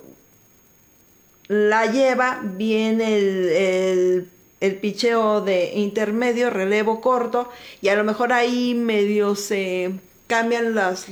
[1.48, 4.28] la lleva bien el,
[4.60, 9.94] el, picheo de intermedio, relevo corto, y a lo mejor ahí medio se
[10.26, 11.06] cambian las,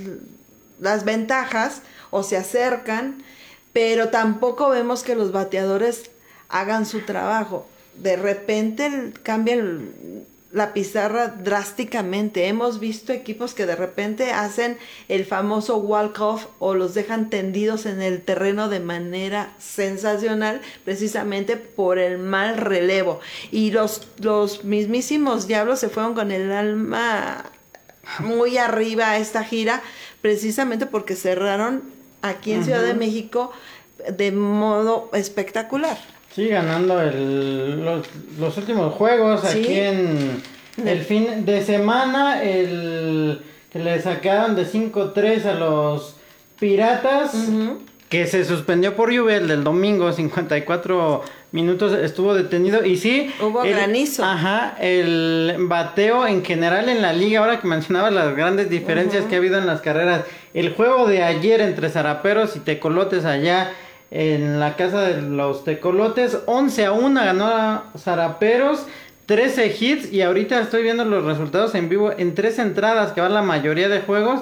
[0.79, 3.23] las ventajas o se acercan,
[3.73, 6.11] pero tampoco vemos que los bateadores
[6.51, 7.67] hagan su trabajo.
[7.97, 9.93] De repente cambian
[10.51, 12.47] la pizarra drásticamente.
[12.47, 18.01] Hemos visto equipos que de repente hacen el famoso walk-off o los dejan tendidos en
[18.01, 23.21] el terreno de manera sensacional precisamente por el mal relevo.
[23.51, 27.45] Y los, los mismísimos diablos se fueron con el alma
[28.21, 29.83] muy arriba esta gira,
[30.23, 31.83] precisamente porque cerraron
[32.23, 33.53] aquí en Ciudad de México
[34.17, 35.99] de modo espectacular.
[36.39, 38.07] Sí, ganando el, los,
[38.39, 39.59] los últimos juegos Sí.
[39.59, 40.41] aquí en
[40.87, 43.41] el fin de semana, el
[43.73, 46.15] que le sacaron de 5-3 a los
[46.61, 47.33] Piratas,
[48.09, 53.33] que se suspendió por lluvia el del domingo, 54 minutos estuvo detenido y sí.
[53.43, 54.25] Hubo el- granizo.
[54.25, 59.35] Ajá, el bateo en general en la liga, ahora que mencionabas las grandes diferencias que
[59.35, 60.23] ha habido en las carreras,
[60.55, 63.73] el juego de ayer entre Zaraperos y Tecolotes allá
[64.11, 68.87] en la casa de los Tecolotes, 11 a 1 ganó a Zaraperos.
[69.27, 73.35] 13 hits y ahorita estoy viendo los resultados en vivo en tres entradas que van
[73.35, 74.41] la mayoría de juegos.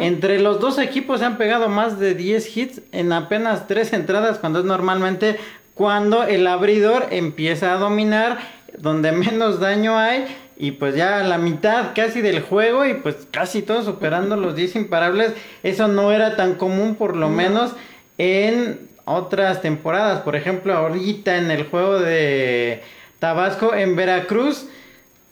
[0.00, 4.38] Entre los dos equipos se han pegado más de 10 hits en apenas tres entradas
[4.38, 5.36] cuando es normalmente
[5.74, 8.38] cuando el abridor empieza a dominar
[8.78, 13.62] donde menos daño hay y pues ya la mitad casi del juego y pues casi
[13.62, 15.32] todos superando los 10 imparables.
[15.64, 17.72] Eso no era tan común por lo menos
[18.16, 20.20] en otras temporadas.
[20.20, 22.82] Por ejemplo, ahorita en el juego de
[23.18, 24.66] Tabasco en Veracruz.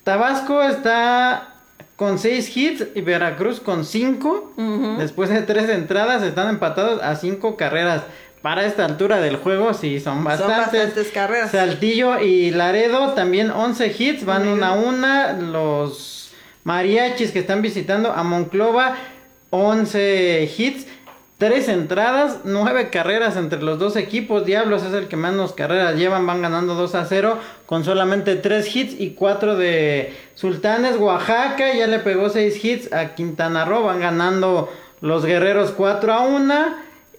[0.05, 1.55] Tabasco está
[1.97, 4.53] con 6 hits y Veracruz con 5.
[4.99, 8.03] Después de 3 entradas están empatados a 5 carreras.
[8.43, 10.59] Para esta altura del juego sí son bastantes.
[10.59, 11.51] bastantes carreras.
[11.51, 15.33] Saltillo y Laredo también 11 hits, van una a una.
[15.33, 16.31] Los
[16.63, 18.95] mariachis que están visitando a Monclova
[19.51, 20.87] 11 hits.
[21.39, 24.45] Tres entradas, nueve carreras entre los dos equipos.
[24.45, 26.27] Diablos es el que menos carreras llevan.
[26.27, 30.97] Van ganando 2 a 0 con solamente tres hits y cuatro de Sultanes.
[30.97, 33.85] Oaxaca ya le pegó seis hits a Quintana Roo.
[33.85, 34.69] Van ganando
[35.01, 36.55] los guerreros 4 a 1.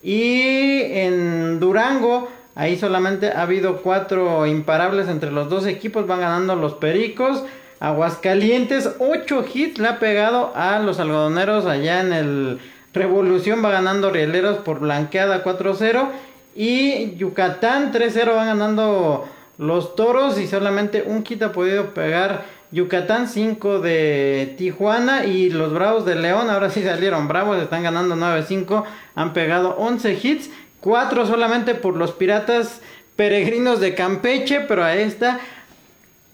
[0.04, 6.08] Y en Durango, ahí solamente ha habido cuatro imparables entre los dos equipos.
[6.08, 7.46] Van ganando los pericos.
[7.80, 12.60] Aguascalientes, 8 hits le ha pegado a los algodoneros allá en el
[12.94, 13.64] Revolución.
[13.64, 16.10] Va ganando Rieleros por blanqueada 4-0.
[16.56, 19.28] Y Yucatán 3-0 van ganando
[19.58, 20.40] los toros.
[20.40, 25.26] Y solamente un hit ha podido pegar Yucatán 5 de Tijuana.
[25.26, 27.62] Y los Bravos de León ahora sí salieron bravos.
[27.62, 28.84] Están ganando 9-5.
[29.16, 30.50] Han pegado 11 hits.
[30.82, 32.82] 4 solamente por los Piratas
[33.16, 34.62] Peregrinos de Campeche.
[34.62, 35.40] Pero a esta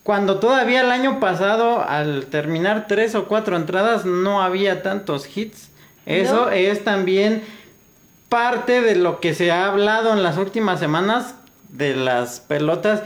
[0.05, 5.71] cuando todavía el año pasado, al terminar tres o cuatro entradas, no había tantos hits.
[6.05, 6.51] Eso No.
[6.51, 7.41] es también
[8.29, 11.35] parte de lo que se ha hablado en las últimas semanas
[11.69, 13.01] de las pelotas.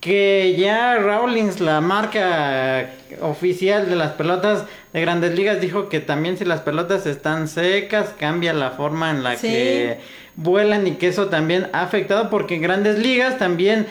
[0.00, 2.90] Que ya Rawlings, la marca
[3.22, 8.10] oficial de las pelotas de grandes ligas, dijo que también si las pelotas están secas,
[8.18, 9.48] cambia la forma en la Sí.
[9.48, 10.00] que
[10.36, 13.86] vuelan y que eso también ha afectado porque en grandes ligas también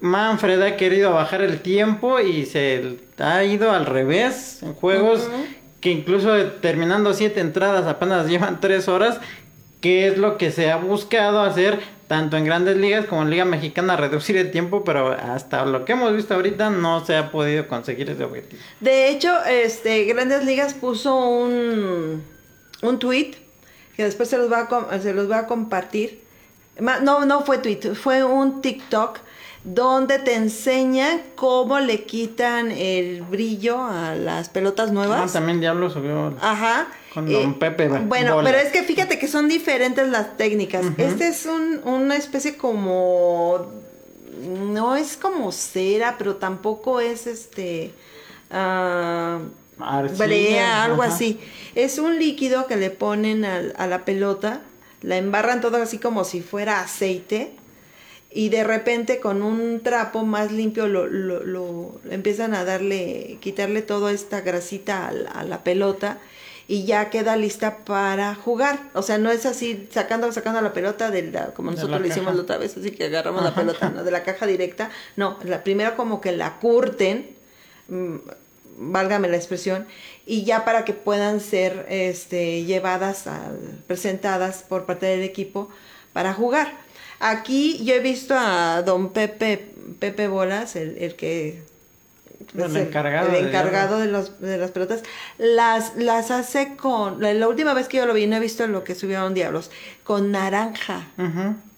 [0.00, 5.28] Manfred ha querido bajar el tiempo y se ha ido al revés en juegos
[5.80, 9.20] que incluso terminando siete entradas apenas llevan tres horas,
[9.80, 13.44] que es lo que se ha buscado hacer tanto en grandes ligas como en Liga
[13.44, 17.66] Mexicana, reducir el tiempo, pero hasta lo que hemos visto ahorita no se ha podido
[17.68, 18.62] conseguir ese objetivo.
[18.80, 22.22] De hecho, este, Grandes Ligas puso un,
[22.82, 23.32] un tweet
[23.96, 26.20] que después se los va a, se los va a compartir.
[26.78, 29.20] No, no fue tweet, fue un TikTok
[29.66, 35.32] donde te enseñan cómo le quitan el brillo a las pelotas Ah, nuevas.
[35.32, 36.34] también Diablo subió.
[36.40, 36.86] Ajá.
[37.12, 38.48] Con don Pepe Bueno, Bola.
[38.50, 40.86] pero es que fíjate que son diferentes las técnicas.
[40.96, 43.66] Este es un, una especie como.
[44.38, 47.92] No es como cera, pero tampoco es este.
[48.50, 49.38] ah,
[49.80, 51.12] Arcilla, brea, algo ajá.
[51.14, 51.40] así.
[51.74, 54.60] Es un líquido que le ponen al- a, la pelota,
[55.02, 57.52] la embarran todo así como si fuera aceite
[58.36, 63.80] y de repente con un trapo más limpio lo, lo- lo- empiezan a darle, quitarle
[63.80, 66.18] toda esta grasita a la, a la pelota
[66.68, 68.78] y ya queda lista para jugar.
[68.92, 72.06] O sea, no es así sacando, sacando la pelota de la, como De nosotros lo
[72.08, 74.04] hicimos la otra vez, así que agarramos la pelota ¿no?
[74.04, 74.90] de la caja directa.
[75.16, 77.30] No, la primero como que la curten,
[77.88, 78.16] mm,
[78.78, 79.86] válgame la expresión,
[80.26, 83.24] y ya para que puedan ser este, llevadas,
[83.86, 85.70] presentadas por parte del equipo
[86.12, 86.84] para jugar.
[87.20, 91.62] Aquí yo he visto a don Pepe, Pepe Bolas, el, el que...
[92.54, 95.02] El encargado el de- encargado de, los, de las pelotas,
[95.38, 98.66] las, las hace con, la, la última vez que yo lo vi, no he visto
[98.66, 99.70] lo que subieron Diablos,
[100.04, 101.06] con naranja,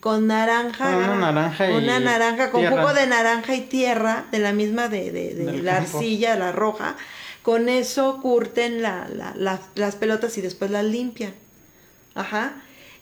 [0.00, 2.76] con naranja, Con una naranja y una naranja con tierra.
[2.82, 5.98] jugo de naranja y tierra de la misma de, de- de la campo.
[5.98, 6.96] arcilla, la roja,
[7.42, 11.32] con eso curten la- la- las pelotas y después las limpian,
[12.14, 12.52] ajá,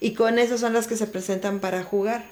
[0.00, 2.24] y con eso son las que se presentan para jugar,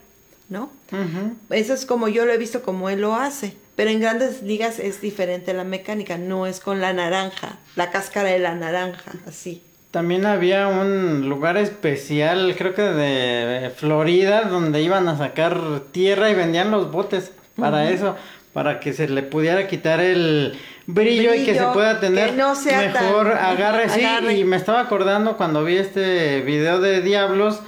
[0.48, 0.70] ¿no?
[0.92, 1.34] Ujú.
[1.50, 3.56] Eso es como yo lo he visto como él lo hace.
[3.76, 8.30] Pero en grandes ligas es diferente la mecánica, no es con la naranja, la cáscara
[8.30, 9.62] de la naranja, así.
[9.90, 16.34] También había un lugar especial, creo que de Florida, donde iban a sacar tierra y
[16.34, 18.16] vendían los botes para eso,
[18.54, 23.90] para que se le pudiera quitar el brillo, y que se pueda tener mejor agarre.
[23.90, 24.06] Sí,
[24.38, 27.60] y me estaba acordando cuando vi este video de Diablos,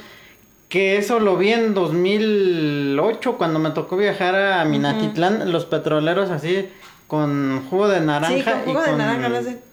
[0.69, 6.69] que eso lo vi en 2008, cuando me tocó viajar a Minatitlán, los petroleros así,
[7.09, 9.03] con jugo de naranja y con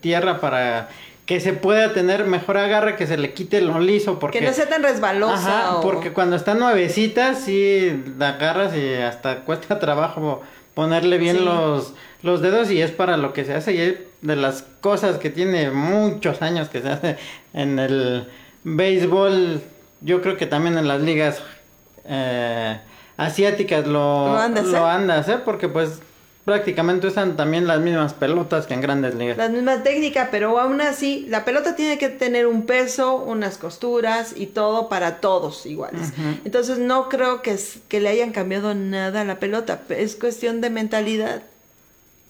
[0.02, 0.90] tierra para
[1.28, 4.40] que se pueda tener mejor agarre, que se le quite lo liso, porque...
[4.40, 5.80] Que no sea tan resbalosa.
[5.82, 10.42] porque cuando está nuevecita, sí, la agarras y hasta cuesta trabajo
[10.74, 13.74] ponerle bien los, los dedos y es para lo que se hace.
[13.74, 17.18] Y es de las cosas que tiene muchos años que se hace
[17.54, 18.28] en el
[18.64, 19.62] béisbol,
[20.02, 21.42] yo creo que también en las ligas
[22.06, 22.80] eh,
[23.18, 25.38] asiáticas lo, lo, andas, lo andas, ¿eh?
[25.44, 26.02] Porque pues
[26.46, 29.38] prácticamente usan también las mismas pelotas que en grandes ligas.
[29.38, 34.34] Las mismas técnicas, pero aún así, la pelota tiene que tener un peso, unas costuras
[34.36, 36.12] y todo para todos iguales.
[36.44, 40.70] Entonces no creo que, que le hayan cambiado nada a la pelota, es cuestión de
[40.70, 41.44] mentalidad.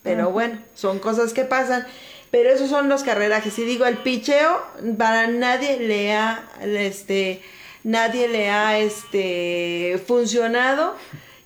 [0.04, 1.88] Pero bueno, son cosas que pasan.
[2.30, 3.58] Pero esos son los carrerajes.
[3.60, 4.62] Y digo, el picheo,
[4.98, 7.42] para nadie le ha, este,
[7.84, 10.96] nadie le ha, este, funcionado.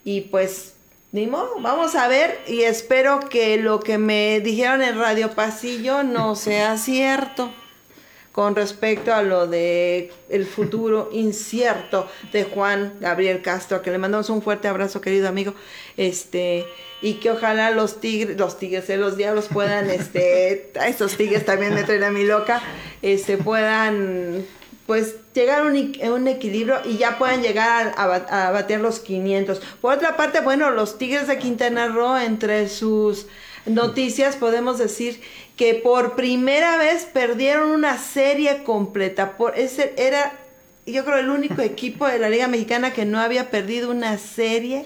[0.03, 0.73] Y pues
[1.11, 6.77] vamos a ver y espero que lo que me dijeron en Radio Pasillo no sea
[6.77, 7.51] cierto
[8.37, 14.29] con respecto a lo de el futuro incierto de Juan Gabriel Castro, que le mandamos
[14.29, 15.55] un fuerte abrazo, querido amigo,
[15.97, 16.67] este,
[17.01, 21.45] y que ojalá los tigres, los tigres, eh, los diablos puedan, este, a estos tigres
[21.45, 22.61] también me traen a mi loca,
[23.01, 24.45] este, puedan
[24.87, 29.61] pues llegar a un, equilibrio y ya puedan llegar a, bater los 500.
[29.81, 33.27] Por otra parte, bueno, los Tigres de Quintana Roo, entre sus
[33.65, 35.21] noticias, podemos decir
[35.57, 39.35] que por primera vez perdieron una serie completa.
[39.35, 40.31] Por ese era,
[40.85, 44.85] yo creo, el único equipo de la Liga Mexicana que no había perdido una serie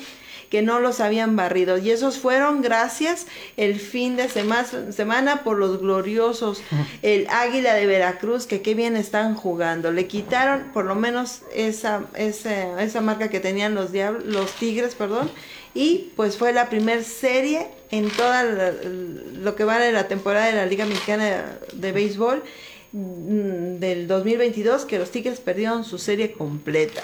[0.51, 1.77] que no los habían barrido.
[1.77, 3.25] Y esos fueron gracias
[3.55, 6.61] el fin de semana por los gloriosos,
[7.01, 9.93] el Águila de Veracruz, que qué bien están jugando.
[9.93, 14.93] Le quitaron por lo menos esa, esa, esa marca que tenían los, diablos, los Tigres,
[14.93, 15.31] perdón.
[15.73, 20.53] Y pues fue la primera serie en toda lo que va de la temporada de
[20.53, 22.43] la Liga Mexicana de Béisbol
[22.91, 27.01] mm, del 2022 que los Tigres perdieron su serie completa.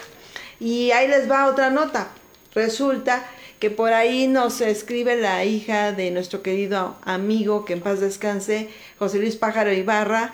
[0.59, 2.09] Y ahí les va otra nota.
[2.53, 3.25] Resulta
[3.59, 8.69] que por ahí nos escribe la hija de nuestro querido amigo, que en paz descanse,
[8.99, 10.31] José Luis Pájaro Ibarra,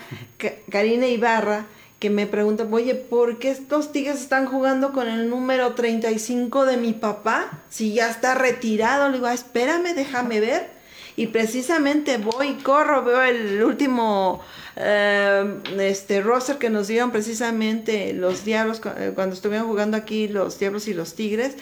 [0.69, 1.67] Karina Ibarra,
[1.99, 6.75] que me pregunta, oye, ¿por qué estos tigres están jugando con el número 35 de
[6.75, 7.61] mi papá?
[7.69, 10.67] Si ya está retirado, le digo, ah, espérame, déjame ver.
[11.15, 14.41] Y precisamente voy, corro, veo el último
[14.75, 20.57] eh, este roster que nos dieron precisamente los diablos eh, cuando estuvieron jugando aquí los
[20.57, 21.55] diablos y los tigres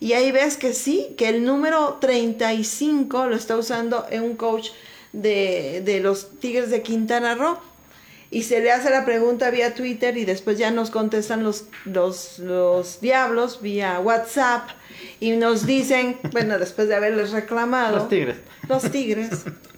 [0.00, 4.68] y ahí ves que sí, que el número 35 lo está usando un coach
[5.12, 7.58] de, los Tigres de Quintana Roo.
[8.30, 12.38] Y se le hace la pregunta vía Twitter y después ya nos contestan los, los,
[12.38, 14.68] los diablos vía WhatsApp
[15.18, 17.96] y nos dicen, bueno, después de haberles reclamado.
[17.96, 18.36] Los tigres.
[18.68, 19.30] Los tigres.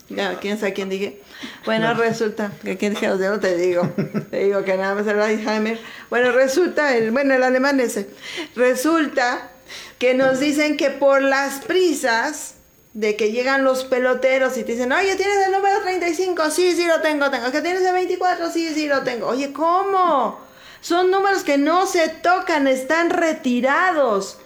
[0.08, 1.20] Ya, quién sabe quién dije.
[1.64, 3.88] Bueno, resulta que quién dije los diablos, te digo.
[4.30, 5.78] Te digo que nada más el Alzheimer.
[6.10, 8.08] Bueno, resulta, el, bueno, el alemán ese.
[8.56, 9.49] Resulta
[9.98, 12.54] que nos dicen que por las prisas
[12.92, 16.50] de que llegan los peloteros y te dicen, oye, ¿tienes el número 35?
[16.50, 17.50] Sí, sí lo tengo, tengo.
[17.50, 18.50] ¿Que tienes el 24?
[18.50, 19.28] Sí, sí lo tengo.
[19.28, 20.40] Oye, ¿cómo?
[20.80, 24.38] Son números que no se tocan, están retirados.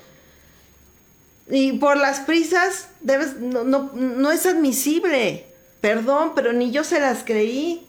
[1.48, 5.46] Y por las prisas debes, no, no, no es admisible.
[5.80, 7.86] Perdón, pero ni yo se las creí.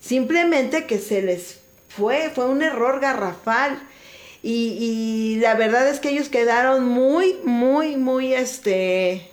[0.00, 3.78] Simplemente que se les fue, fue un error garrafal.
[4.42, 9.30] Y, la verdad es que ellos quedaron muy, muy, muy, este,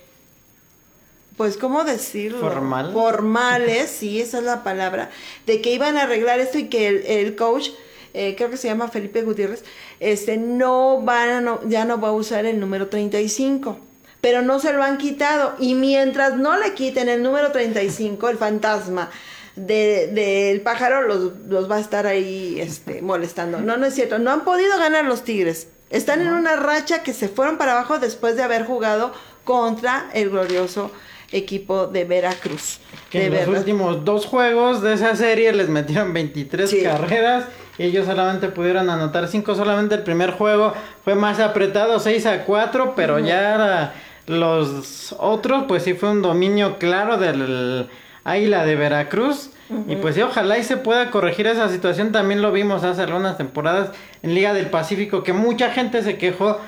[1.36, 2.40] pues, ¿cómo decirlo?
[2.40, 2.92] Formal.
[2.92, 5.10] Formales, sí, esa es la palabra,
[5.46, 7.70] de que iban a arreglar esto y que el, coach,
[8.14, 9.64] eh, creo que se llama Felipe Gutiérrez,
[10.00, 13.80] este, no van a, ya no va a usar el número 35
[14.26, 15.54] pero no se lo han quitado.
[15.60, 19.08] Y mientras no le quiten el número 35, el fantasma,
[19.56, 23.58] del de, pájaro los, los, va a estar ahí este, molestando.
[23.60, 24.18] No, no es cierto.
[24.18, 25.68] No han podido ganar los Tigres.
[25.88, 29.12] Están en una racha que se fueron para abajo después de haber jugado
[29.44, 30.90] contra el glorioso
[31.32, 32.80] equipo de Veracruz.
[33.10, 37.44] Que en los últimos dos juegos de esa serie les metieron 23 carreras
[37.78, 39.54] y ellos solamente pudieron anotar 5.
[39.54, 43.94] Solamente el primer juego fue más apretado, 6 a 4, pero ya
[44.26, 47.88] los otros, pues sí fue un dominio claro del
[48.26, 49.50] Águila de Veracruz.
[49.88, 52.12] Y pues sí, ojalá y se pueda corregir esa situación.
[52.12, 53.90] También lo vimos hace algunas temporadas
[54.22, 56.60] en Liga del Pacífico, que mucha gente se quejó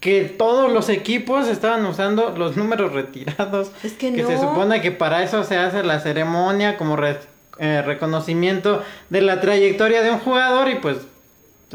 [0.00, 3.70] que todos los equipos estaban usando los números retirados.
[3.84, 4.26] Es que no.
[4.26, 6.96] se supone que para eso se hace la ceremonia como
[7.58, 10.98] eh, reconocimiento de la trayectoria de un jugador y pues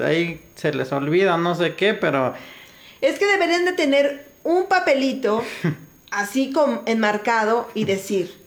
[0.04, 2.34] ahí se les olvida no sé qué, pero...
[3.02, 5.44] Es que deberían de tener un papelito
[6.12, 8.45] así como enmarcado y decir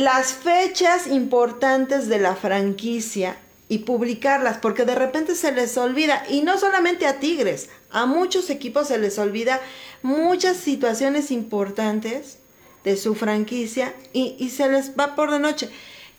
[0.00, 3.36] las fechas importantes de la franquicia
[3.68, 8.48] y publicarlas, porque de repente se les olvida, y no solamente a Tigres, a muchos
[8.48, 9.60] equipos se les olvida
[10.00, 12.38] muchas situaciones importantes
[12.82, 15.68] de su franquicia y, y se les va por de noche.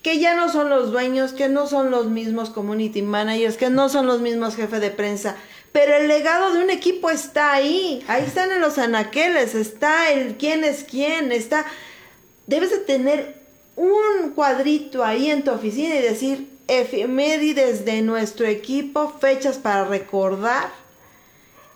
[0.03, 3.89] Que ya no son los dueños, que no son los mismos community managers, que no
[3.89, 5.37] son los mismos jefes de prensa,
[5.71, 10.37] pero el legado de un equipo está ahí, ahí están en los anaqueles, está el
[10.37, 11.65] quién es quién, está...
[12.45, 13.40] Debes de tener
[13.75, 20.69] un cuadrito ahí en tu oficina y decir efemérides de nuestro equipo, fechas para recordar.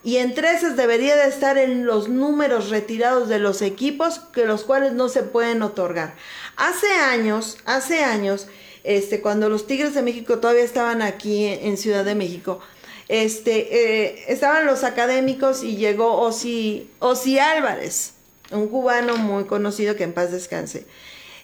[0.04, 4.64] Y entre esas debería de estar en los números retirados de los equipos, que los
[4.64, 6.14] cuales no se pueden otorgar.
[6.58, 8.48] Hace años, hace años,
[8.84, 12.60] este, cuando los Tigres de México todavía estaban aquí en Ciudad de México,
[13.08, 18.14] este, eh, estaban los académicos y llegó Osi, Osi Álvarez,
[18.52, 20.86] un cubano muy conocido que en paz descanse.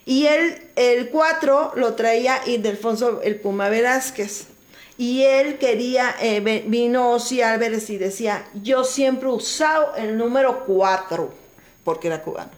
[0.04, 4.46] Y él, el 4 lo traía Ildefonso el Puma Velázquez.
[4.98, 10.64] Y él quería, eh, vino Osi Álvarez y decía, yo siempre he usado el número
[10.66, 11.32] 4,
[11.84, 12.50] porque era cubano.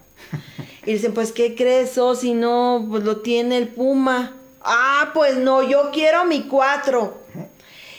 [0.86, 2.34] Y dicen, pues, ¿qué crees, Osi?
[2.34, 4.36] No, pues lo tiene el Puma.
[4.61, 7.22] Ah, pues no, yo quiero mi 4.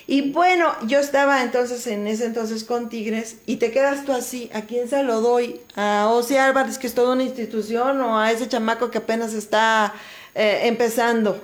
[0.07, 4.51] Y bueno, yo estaba entonces en ese entonces con Tigres y te quedas tú así,
[4.53, 5.61] ¿a quién se lo doy?
[5.75, 9.95] ¿A Osi Álvarez, que es toda una institución, o a ese chamaco que apenas está
[10.35, 11.41] eh, empezando?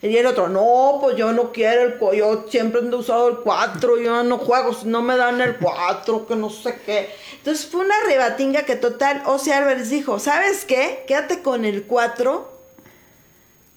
[0.00, 3.98] Y el otro, no, pues yo no quiero el yo siempre he usado el 4,
[3.98, 7.10] yo no juego, no me dan el 4, que no sé qué.
[7.38, 11.04] Entonces fue una rebatinga que total, Osi Álvarez dijo, ¿sabes qué?
[11.06, 12.53] Quédate con el 4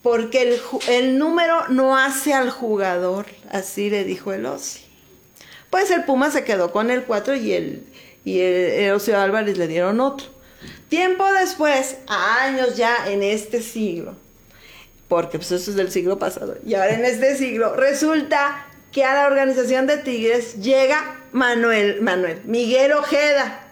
[0.07, 4.79] porque el, número no hace al jugador, así le dijo el Osi.
[5.69, 7.83] Pues el Puma se quedó con el 4 y el,
[8.23, 10.27] y el, Álvarez le dieron otro.
[10.87, 14.15] Tiempo después, años ya en este siglo,
[15.09, 19.13] porque pues eso es del siglo pasado, y ahora en este siglo, resulta que a
[19.13, 23.67] la organización de Tigres llega Manuel, Manuel, Miguel Ojeda,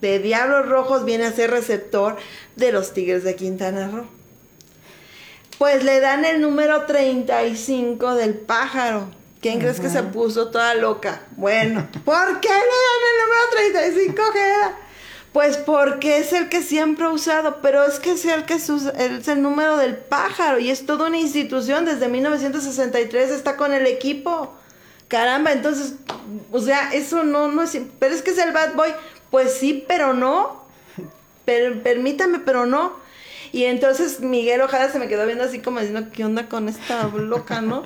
[0.00, 2.18] de Diablos Rojos, viene a ser receptor
[2.54, 4.21] de los Tigres de Quintana Roo.
[5.62, 9.08] Pues le dan el número 35 del pájaro.
[9.40, 11.22] ¿Quién crees que se puso toda loca?
[11.36, 14.76] Bueno, ¿por qué le dan el número 35, Jeda?
[15.32, 18.68] Pues porque es el que siempre ha usado, pero es que es el que es,
[18.68, 21.84] es el número del pájaro y es toda una institución.
[21.84, 24.52] Desde 1963 está con el equipo.
[25.06, 25.94] Caramba, entonces,
[26.50, 27.78] o sea, eso no, no es.
[28.00, 28.92] Pero es que es el bad boy.
[29.30, 30.64] Pues sí, pero no.
[31.44, 33.00] Pero, permítame, pero no.
[33.52, 37.06] Y entonces Miguel Ojada se me quedó viendo así como diciendo, ¿qué onda con esta
[37.08, 37.84] loca, no?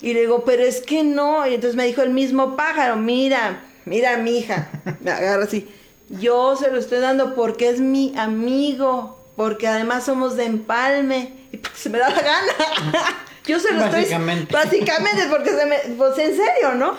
[0.00, 1.46] Y le digo, pero es que no.
[1.46, 4.70] Y entonces me dijo el mismo pájaro, mira, mira, mi hija.
[5.00, 5.68] Me agarra así.
[6.08, 11.58] Yo se lo estoy dando porque es mi amigo, porque además somos de empalme y
[11.58, 12.52] porque se me da la gana.
[13.46, 14.44] yo se lo básicamente.
[14.44, 14.64] estoy.
[14.64, 15.26] Básicamente.
[15.28, 15.76] porque se me.
[15.96, 16.96] Pues en serio, ¿no?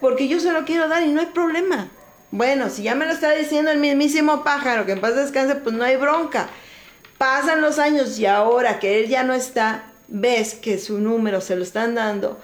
[0.00, 1.88] Porque yo se lo quiero dar y no hay problema.
[2.30, 5.74] Bueno, si ya me lo está diciendo el mismísimo pájaro, que en paz descanse, pues
[5.74, 6.48] no hay bronca.
[7.22, 11.54] Pasan los años y ahora que él ya no está, ves que su número se
[11.54, 12.36] lo están dando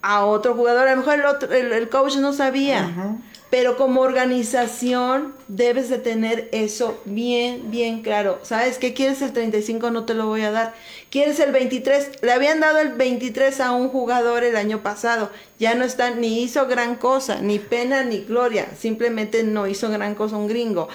[0.00, 0.88] a otro jugador.
[0.88, 3.18] A lo mejor el, otro, el, coach no sabía.
[3.50, 8.38] Pero como organización debes de tener eso bien, bien claro.
[8.42, 8.94] ¿Sabes qué?
[8.94, 9.90] ¿Quieres el 35?
[9.90, 10.74] No te lo voy a dar.
[11.10, 12.22] ¿Quieres el 23?
[12.22, 15.30] Le habían dado el 23 a un jugador el año pasado.
[15.58, 18.66] Ya no está, ni hizo gran cosa, ni pena ni gloria.
[18.78, 20.88] Simplemente no hizo gran cosa un gringo.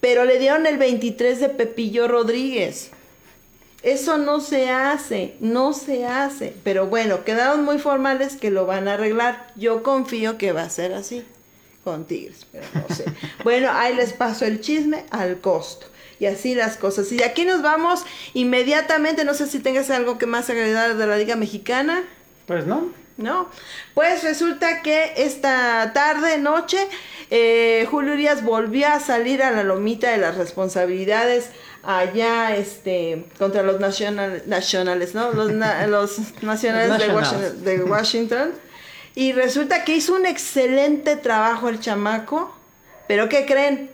[0.00, 2.90] Pero le dieron el 23 de Pepillo Rodríguez.
[3.82, 6.54] Eso no se hace, no se hace.
[6.64, 9.52] Pero bueno, quedaron muy formales que lo van a arreglar.
[9.56, 11.24] Yo confío que va a ser así
[11.84, 13.04] con Tigres, pero no sé.
[13.44, 15.86] bueno, ahí les paso el chisme al costo.
[16.18, 17.10] Y así las cosas.
[17.12, 19.24] Y de aquí nos vamos inmediatamente.
[19.24, 22.04] No sé si tengas algo que más agregar de la Liga Mexicana.
[22.46, 22.99] Pues no.
[23.20, 23.48] ¿No?
[23.94, 26.78] Pues resulta que esta tarde, noche,
[27.30, 31.50] eh, Julio Urias volvió a salir a la lomita de las responsabilidades
[31.82, 35.32] allá este contra los nacionales, ¿no?
[35.32, 35.52] Los,
[36.42, 36.98] nacionales
[37.62, 38.52] de Washington,
[39.14, 42.54] Y resulta que hizo un excelente trabajo el chamaco,
[43.06, 43.90] pero ¿qué creen?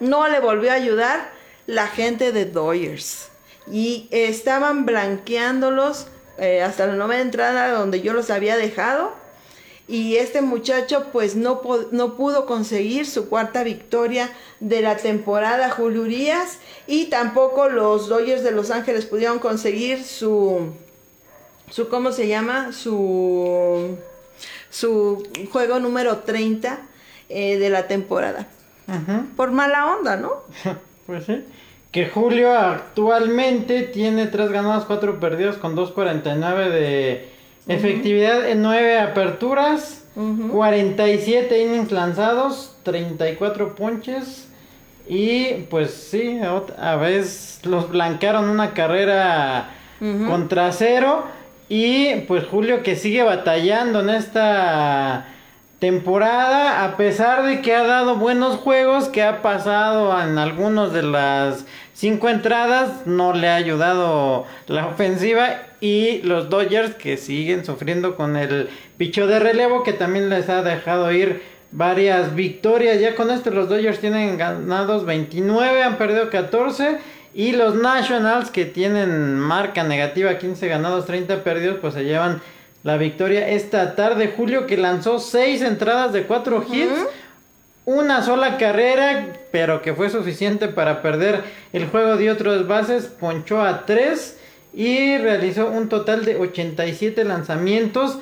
[0.00, 1.32] no le volvió a ayudar
[1.66, 3.28] la gente de Dodgers.
[3.70, 6.06] Y estaban blanqueándolos
[6.38, 9.12] eh, hasta la novena entrada donde yo los había dejado.
[9.88, 11.62] Y este muchacho pues no,
[11.92, 14.30] no pudo conseguir su cuarta victoria
[14.60, 16.58] de la temporada Julio Urias.
[16.86, 20.74] Y tampoco los Dodgers de Los Ángeles pudieron conseguir su,
[21.70, 22.72] su ¿cómo se llama?
[22.72, 23.96] Su,
[24.68, 26.80] su juego número 30
[27.30, 28.46] eh, de la temporada.
[29.36, 30.44] Por mala onda, ¿no?
[31.06, 31.44] pues sí.
[31.90, 37.28] Que Julio actualmente tiene 3 ganados, 4 perdidos con 2.49 de
[37.66, 40.04] efectividad en 9 aperturas,
[40.50, 44.48] 47 innings lanzados, 34 ponches.
[45.08, 46.38] Y pues sí,
[46.78, 49.70] a veces los blanquearon una carrera
[50.28, 51.24] contra cero.
[51.70, 55.28] Y pues Julio que sigue batallando en esta
[55.78, 61.02] temporada, a pesar de que ha dado buenos juegos, que ha pasado en algunos de
[61.02, 61.64] las
[61.94, 68.36] cinco entradas, no le ha ayudado la ofensiva y los Dodgers que siguen sufriendo con
[68.36, 73.00] el picho de relevo que también les ha dejado ir varias victorias.
[73.00, 76.98] Ya con esto los Dodgers tienen ganados 29, han perdido 14
[77.34, 82.40] y los Nationals que tienen marca negativa 15 ganados, 30 perdidos, pues se llevan
[82.88, 84.32] la victoria esta tarde.
[84.34, 87.06] Julio que lanzó seis entradas de cuatro hits.
[87.84, 91.42] Una sola carrera, pero que fue suficiente para perder
[91.74, 93.04] el juego de otros bases.
[93.04, 94.38] Ponchó a tres
[94.72, 98.18] y realizó un total de 87 lanzamientos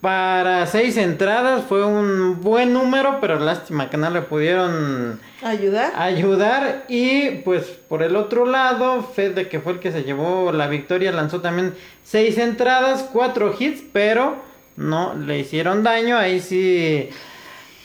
[0.00, 1.64] para seis entradas.
[1.68, 5.92] Fue un buen número, pero lástima que no le pudieron ayudar.
[5.96, 6.84] Ayudar.
[6.88, 11.12] Y pues por el otro lado, Fede, que fue el que se llevó la victoria,
[11.12, 14.36] lanzó también seis entradas, cuatro hits, pero
[14.76, 16.16] no le hicieron daño.
[16.16, 17.10] Ahí sí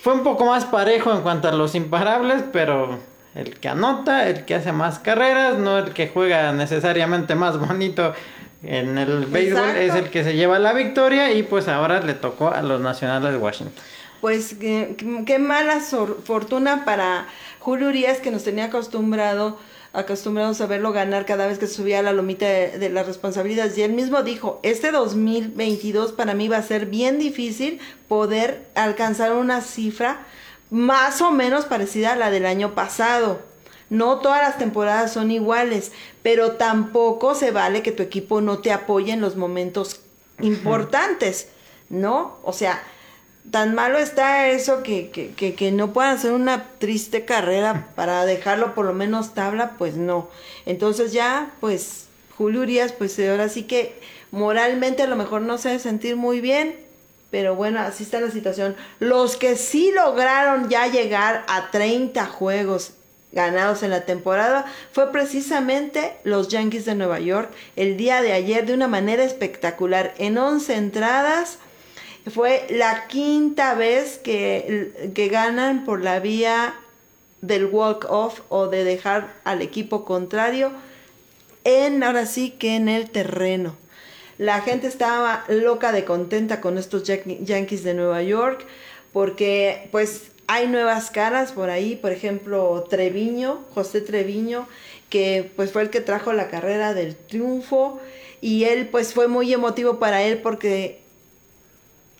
[0.02, 3.00] fue un poco más parejo en cuanto a los imparables, pero
[3.36, 8.14] el que anota, el que hace más carreras, no el que juega necesariamente más bonito
[8.64, 12.50] en el béisbol es el que se lleva la victoria y pues ahora le tocó
[12.50, 13.84] a los nacionales de Washington.
[14.22, 17.28] Pues qué, mala fortuna para
[17.60, 19.58] Julio Urias que nos tenía acostumbrado
[19.96, 23.78] acostumbrados a verlo ganar cada vez que subía a la lomita de, las responsabilidades.
[23.78, 29.34] Y él mismo dijo, este 2022 para mí va a ser bien difícil poder alcanzar
[29.34, 30.26] una cifra
[30.72, 33.42] más o menos parecida a la del año pasado.
[33.94, 35.92] No todas las temporadas son iguales,
[36.24, 40.00] pero tampoco se vale que tu equipo no te apoye en los momentos
[40.42, 41.50] importantes,
[41.90, 42.38] ¿no?
[42.42, 42.82] O sea,
[43.52, 48.74] tan malo está eso que, que, que, no puedan hacer una triste carrera para dejarlo
[48.74, 50.28] por lo menos tabla, pues no.
[50.66, 55.70] Entonces ya, pues, Julio Urias, pues ahora sí que moralmente a lo mejor no se
[55.70, 56.80] debe sentir muy bien,
[57.30, 58.76] pero bueno, así está la situación.
[59.00, 62.94] Los que sí lograron ya llegar a 30 juegos
[63.34, 68.66] ganados en la temporada fue precisamente los Yankees de Nueva York el día de ayer
[68.66, 71.58] de una manera espectacular en 11 entradas
[72.32, 76.76] fue la quinta vez que, que ganan por la vía
[77.42, 80.72] del walk-off o de dejar al equipo contrario
[81.66, 83.76] en, ahora sí que en el terreno.
[84.38, 88.66] La gente estaba loca de contenta con estos Yankees de Nueva York
[89.12, 94.68] porque pues hay nuevas caras por ahí, por ejemplo Treviño, José Treviño,
[95.10, 98.00] que pues fue el que trajo la carrera del triunfo
[98.42, 101.04] y él pues fue muy emotivo para él porque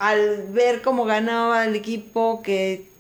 [0.04, 2.92] al ver cómo ganaba el equipo, que,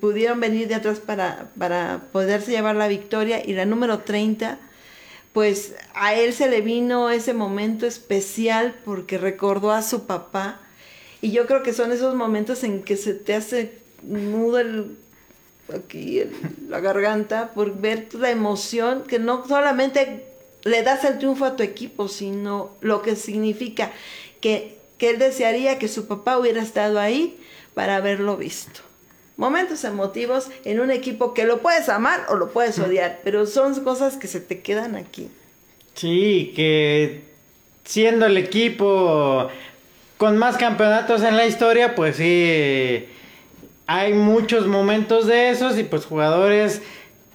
[0.00, 4.58] pudieron venir de atrás para, para poderse llevar la victoria, y la número 30,
[5.34, 10.58] pues a él se le vino ese momento especial porque recordó a su papá.
[11.20, 14.96] Y yo creo que son esos momentos en que se te hace nudo el,
[15.74, 16.22] aquí
[16.68, 20.24] la garganta por ver la emoción que no solamente
[20.64, 23.92] le das el triunfo a tu equipo, sino lo que significa
[24.40, 27.36] que que él desearía que su papá hubiera estado ahí
[27.74, 28.80] para haberlo visto.
[29.36, 33.82] Momentos emotivos en un equipo que lo puedes amar o lo puedes odiar, pero son
[33.84, 35.28] cosas que se te quedan aquí.
[35.94, 37.22] Sí, que
[37.84, 39.48] siendo el equipo
[40.16, 43.04] con más campeonatos en la historia, pues sí,
[43.88, 46.82] hay muchos momentos de esos y pues jugadores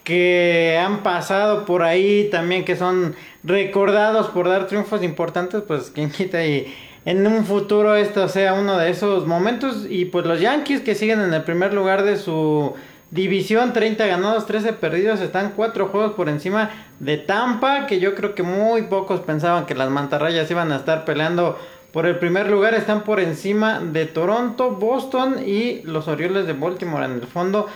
[0.04, 6.12] que han pasado por ahí también que son recordados por dar triunfos importantes, pues quien
[6.12, 6.72] quita y
[7.06, 9.88] en un futuro esto sea uno de esos momentos.
[9.90, 12.76] Y pues los Yankees que siguen en el primer lugar de su
[13.10, 18.36] división, 30 ganados, 13 perdidos, están cuatro juegos por encima de Tampa, que yo creo
[18.36, 21.58] que muy pocos pensaban que las mantarrayas iban a estar peleando
[21.94, 22.74] por el primer lugar.
[22.74, 27.70] Están por encima de Toronto, Boston y los Orioles de Baltimore en el fondo.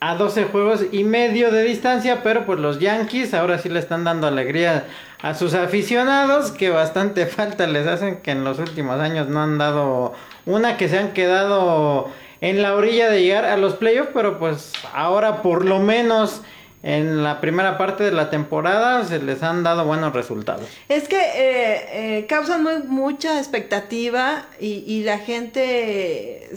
[0.00, 4.04] a 12 juegos y medio de distancia, pero pues los Yankees ahora sí le están
[4.04, 4.84] dando alegría
[5.20, 9.58] a sus aficionados, que bastante falta les hacen, que en los últimos años no han
[9.58, 10.12] dado
[10.46, 14.72] una, que se han quedado en la orilla de llegar a los playoffs, pero pues
[14.94, 16.42] ahora por lo menos
[16.82, 20.66] en la primera parte de la temporada se les han dado buenos resultados.
[20.88, 26.50] Es que eh, eh, causan muy, mucha expectativa y, y la gente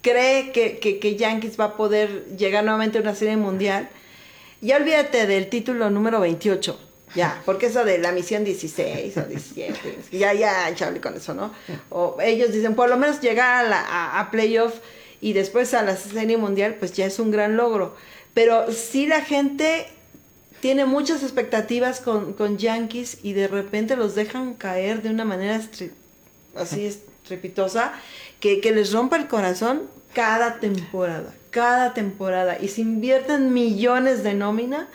[0.00, 3.88] cree que, que, que, Yankees va a poder llegar nuevamente a una serie mundial.
[4.60, 6.80] Ya olvídate del título número 28.
[7.14, 11.52] Ya, porque eso de la misión 16 o 17, ya, ya, chable con eso, ¿no?
[11.88, 14.74] O ellos dicen, por lo menos llegar a, la, a, a playoff
[15.20, 17.96] y después a la serie mundial, pues ya es un gran logro.
[18.34, 19.86] Pero sí la gente
[20.60, 25.60] tiene muchas expectativas con, con Yankees y de repente los dejan caer de una manera
[26.56, 27.92] así estrepitosa
[28.40, 32.58] que, que les rompa el corazón cada temporada, cada temporada.
[32.60, 34.88] Y se invierten millones de nómina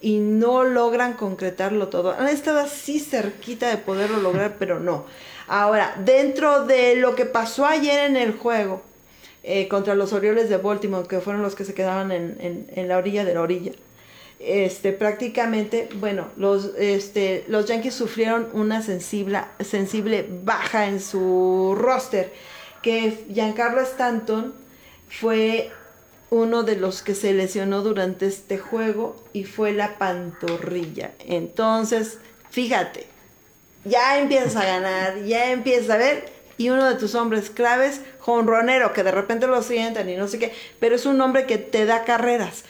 [0.00, 2.12] y no logran concretarlo todo.
[2.12, 5.06] Han estado así cerquita de poderlo lograr, pero no.
[5.48, 8.82] Ahora, dentro de lo que pasó ayer en el juego
[9.46, 12.88] eh, contra los Orioles de Baltimore, que fueron los que se quedaban en, en, en
[12.88, 13.72] la orilla de la orilla,
[14.38, 22.32] este, prácticamente, bueno, los, este, los Yankees sufrieron una sensible, sensible baja en su roster,
[22.82, 24.52] que Giancarlo Stanton
[25.08, 25.70] fue
[26.30, 31.12] uno de los que se lesionó durante este juego y fue la pantorrilla.
[31.20, 32.18] Entonces,
[32.50, 33.06] fíjate,
[33.84, 38.92] ya empiezas a ganar, ya empiezas a ver, y uno de tus hombres claves, jonronero,
[38.92, 41.84] que de repente lo sientan y no sé qué, pero es un hombre que te
[41.84, 42.64] da carreras,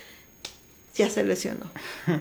[0.95, 1.67] ya se lesionó.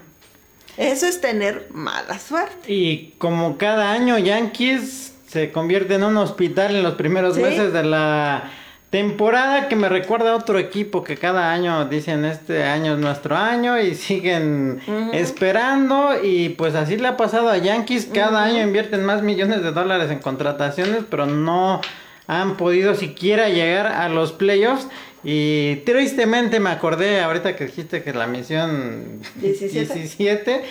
[0.77, 2.71] Eso es tener mala suerte.
[2.71, 7.41] Y como cada año Yankees se convierte en un hospital en los primeros ¿Sí?
[7.41, 8.51] meses de la
[8.95, 13.35] temporada que me recuerda a otro equipo que cada año dicen este año es nuestro
[13.35, 15.09] año y siguen uh -huh.
[15.13, 18.51] esperando y pues así le ha pasado a Yankees, cada uh -huh.
[18.51, 21.81] año invierten más millones de dólares en contrataciones pero no
[22.27, 24.87] han podido siquiera llegar a los playoffs
[25.25, 30.63] y tristemente me acordé ahorita que dijiste que la misión 17, 17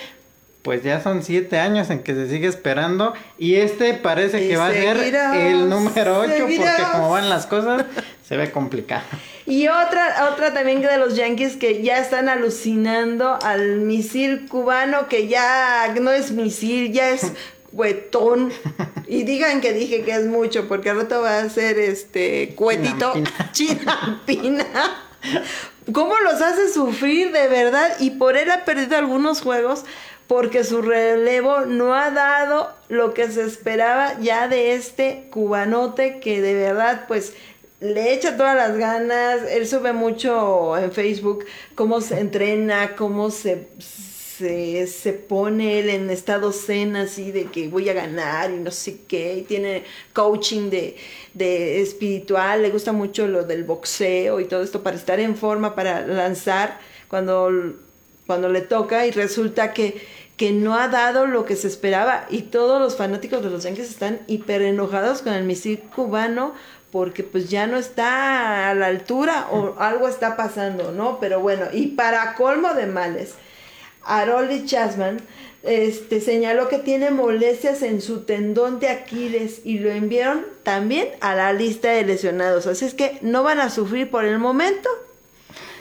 [0.65, 4.57] pues ya son siete años en que se sigue esperando y este parece y que
[4.57, 7.85] va a ser el número 8 porque como van las cosas
[8.27, 9.03] se ve complicado.
[9.45, 15.27] Y otra, otra también de los Yankees que ya están alucinando al misil cubano que
[15.27, 17.31] ya no es misil, ya es
[17.75, 18.51] cuetón.
[19.07, 23.13] Y digan que dije que es mucho, porque al rato va a ser este cuetito
[23.51, 24.65] chinampina.
[25.91, 27.95] ¿Cómo los hace sufrir de verdad?
[27.99, 29.85] Y por él ha perdido algunos juegos
[30.27, 36.41] porque su relevo no ha dado lo que se esperaba ya de este cubanote que
[36.41, 37.33] de verdad pues
[37.79, 41.45] le echa todas las ganas, él sube mucho en Facebook
[41.75, 47.67] cómo se entrena, cómo se, se, se pone él en estado zen así de que
[47.67, 50.95] voy a ganar y no sé qué, y tiene coaching de,
[51.33, 55.75] de espiritual, le gusta mucho lo del boxeo y todo esto para estar en forma,
[55.75, 57.51] para lanzar cuando,
[58.25, 60.01] cuando le toca y resulta que
[60.37, 63.89] que no ha dado lo que se esperaba y todos los fanáticos de los Yankees
[63.89, 66.53] están hiper enojados con el misil cubano
[66.95, 71.19] porque pues ya no está a la altura o algo está pasando, ¿no?
[71.19, 73.33] Pero bueno, y para colmo de males,
[74.05, 75.17] Aroli Chasman
[75.63, 81.35] este, señaló que tiene molestias en su tendón de Aquiles y lo enviaron también a
[81.35, 82.65] la lista de lesionados.
[82.65, 84.87] Así es que no van a sufrir por el momento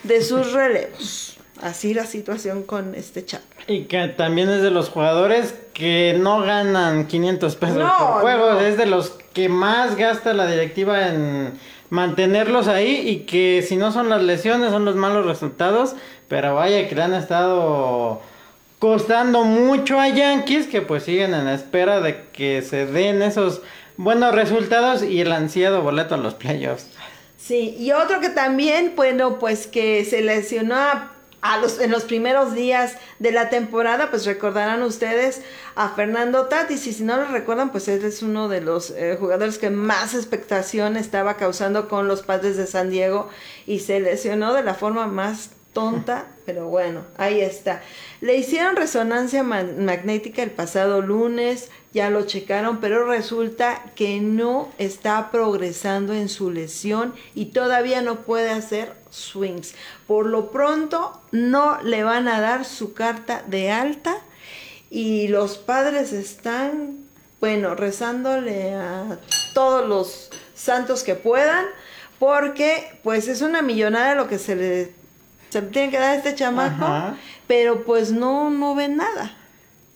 [0.02, 1.36] de sus relevos.
[1.62, 3.42] Así la situación con este chat.
[3.68, 8.54] Y que también es de los jugadores que no ganan 500 pesos no, por juego.
[8.54, 8.60] No.
[8.60, 11.52] Es de los que más gasta la directiva en
[11.90, 15.94] mantenerlos ahí y que si no son las lesiones son los malos resultados.
[16.28, 18.22] Pero vaya que le han estado
[18.78, 23.60] costando mucho a Yankees que pues siguen en espera de que se den esos
[23.96, 26.86] buenos resultados y el ansiado boleto a los playoffs.
[27.38, 31.13] Sí, y otro que también, bueno, pues que se lesionó a
[31.44, 35.42] a los, en los primeros días de la temporada, pues recordarán ustedes
[35.74, 39.18] a Fernando Tatis, y si no lo recuerdan, pues él es uno de los eh,
[39.20, 43.28] jugadores que más expectación estaba causando con los padres de San Diego
[43.66, 47.82] y se lesionó de la forma más tonta, pero bueno, ahí está.
[48.22, 55.30] Le hicieron resonancia magnética el pasado lunes, ya lo checaron, pero resulta que no está
[55.30, 59.74] progresando en su lesión y todavía no puede hacer swings.
[60.06, 64.18] Por lo pronto no le van a dar su carta de alta
[64.90, 66.98] y los padres están,
[67.40, 69.18] bueno, rezándole a
[69.54, 71.66] todos los santos que puedan
[72.18, 74.92] porque pues es una millonada lo que se le
[75.50, 77.16] se tiene que dar a este chamaco, Ajá.
[77.46, 79.36] pero pues no, no ven nada.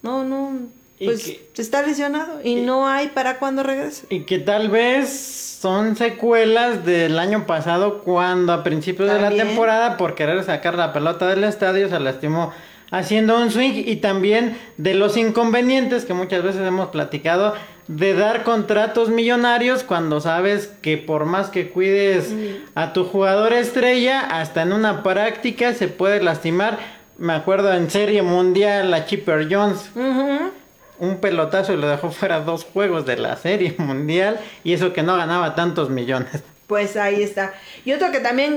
[0.02, 0.68] No, no,
[1.00, 4.06] Y pues está lesionado y no hay para cuando regrese.
[4.08, 9.96] Y que tal vez son secuelas del año pasado cuando a principios de la temporada
[9.96, 12.52] por querer sacar la pelota del estadio se lastimó
[12.92, 17.54] haciendo un swing y también de los inconvenientes que muchas veces hemos platicado
[17.88, 22.32] de dar contratos millonarios cuando sabes que por más que cuides
[22.74, 26.78] a tu jugador estrella hasta en una práctica se puede lastimar.
[27.16, 30.52] Me acuerdo en serie mundial a Chipper Jones Ujú.
[30.98, 35.02] Un pelotazo y lo dejó fuera dos juegos de la serie mundial y eso que
[35.02, 36.42] no ganaba tantos millones.
[36.68, 37.54] Pues ahí está.
[37.84, 38.56] Y otro que también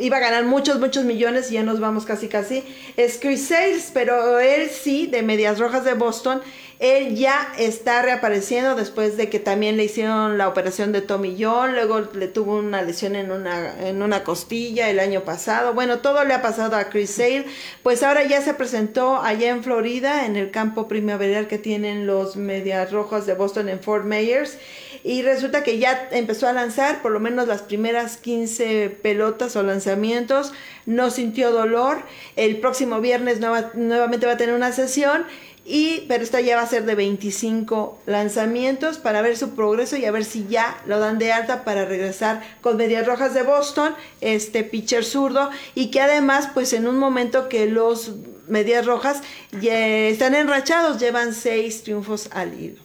[0.00, 2.64] iba a ganar muchos, muchos millones, y ya nos vamos casi casi,
[2.96, 6.42] es Chris Sales, pero él sí, de Medias Rojas de Boston,
[6.80, 11.74] él ya está reapareciendo después de que también le hicieron la operación de Tommy John,
[11.74, 15.72] luego le tuvo una lesión en una, en una costilla el año pasado.
[15.72, 17.46] Bueno, todo le ha pasado a Chris Sale.
[17.84, 22.34] Pues ahora ya se presentó allá en Florida, en el campo primaveral que tienen los
[22.34, 24.58] Medias Rojas de Boston en Fort Myers.
[25.04, 29.62] Y resulta que ya empezó a lanzar por lo menos las primeras 15 pelotas o
[29.62, 30.52] lanzamientos.
[30.86, 31.98] No sintió dolor.
[32.36, 35.24] El próximo viernes nueva- nuevamente va a tener una sesión.
[35.66, 40.04] Y, pero esta ya va a ser de 25 lanzamientos para ver su progreso y
[40.04, 43.94] a ver si ya lo dan de alta para regresar con Medias Rojas de Boston,
[44.20, 48.12] este pitcher zurdo, y que además, pues en un momento que los
[48.46, 49.22] Medias Rojas
[49.62, 52.82] están enrachados, llevan seis triunfos al hilo.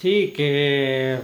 [0.00, 1.18] Sí, que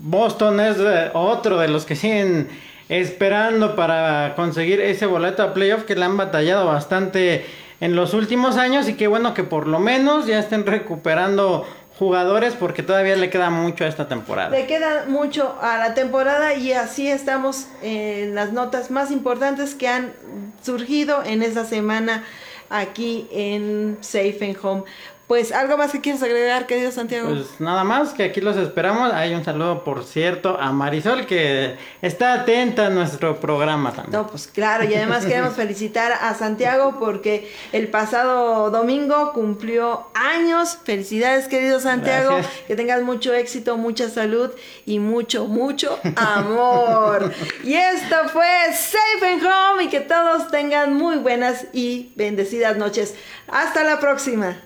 [0.00, 2.48] Boston es eh, otro de los que siguen
[2.88, 7.44] esperando para conseguir ese boleto a playoff que le han batallado bastante
[7.80, 11.66] en los últimos años y que bueno que por lo menos ya estén recuperando
[11.98, 14.50] jugadores porque todavía le queda mucho a esta temporada.
[14.50, 19.86] Le queda mucho a la temporada y así estamos en las notas más importantes que
[19.86, 20.14] han
[20.62, 22.24] surgido en esta semana
[22.70, 24.84] aquí en Safe and Home.
[25.30, 27.28] Pues algo más que quieres agregar, querido Santiago.
[27.28, 29.12] Pues nada más, que aquí los esperamos.
[29.12, 34.10] Hay un saludo, por cierto, a Marisol, que está atenta a nuestro programa también.
[34.10, 40.78] No, pues claro, y además queremos felicitar a Santiago porque el pasado domingo cumplió años.
[40.82, 42.32] Felicidades, querido Santiago.
[42.32, 42.52] Gracias.
[42.66, 44.50] Que tengas mucho éxito, mucha salud
[44.84, 47.32] y mucho, mucho amor.
[47.62, 53.14] y esto fue Safe and Home y que todos tengan muy buenas y bendecidas noches.
[53.46, 54.56] Hasta la próxima.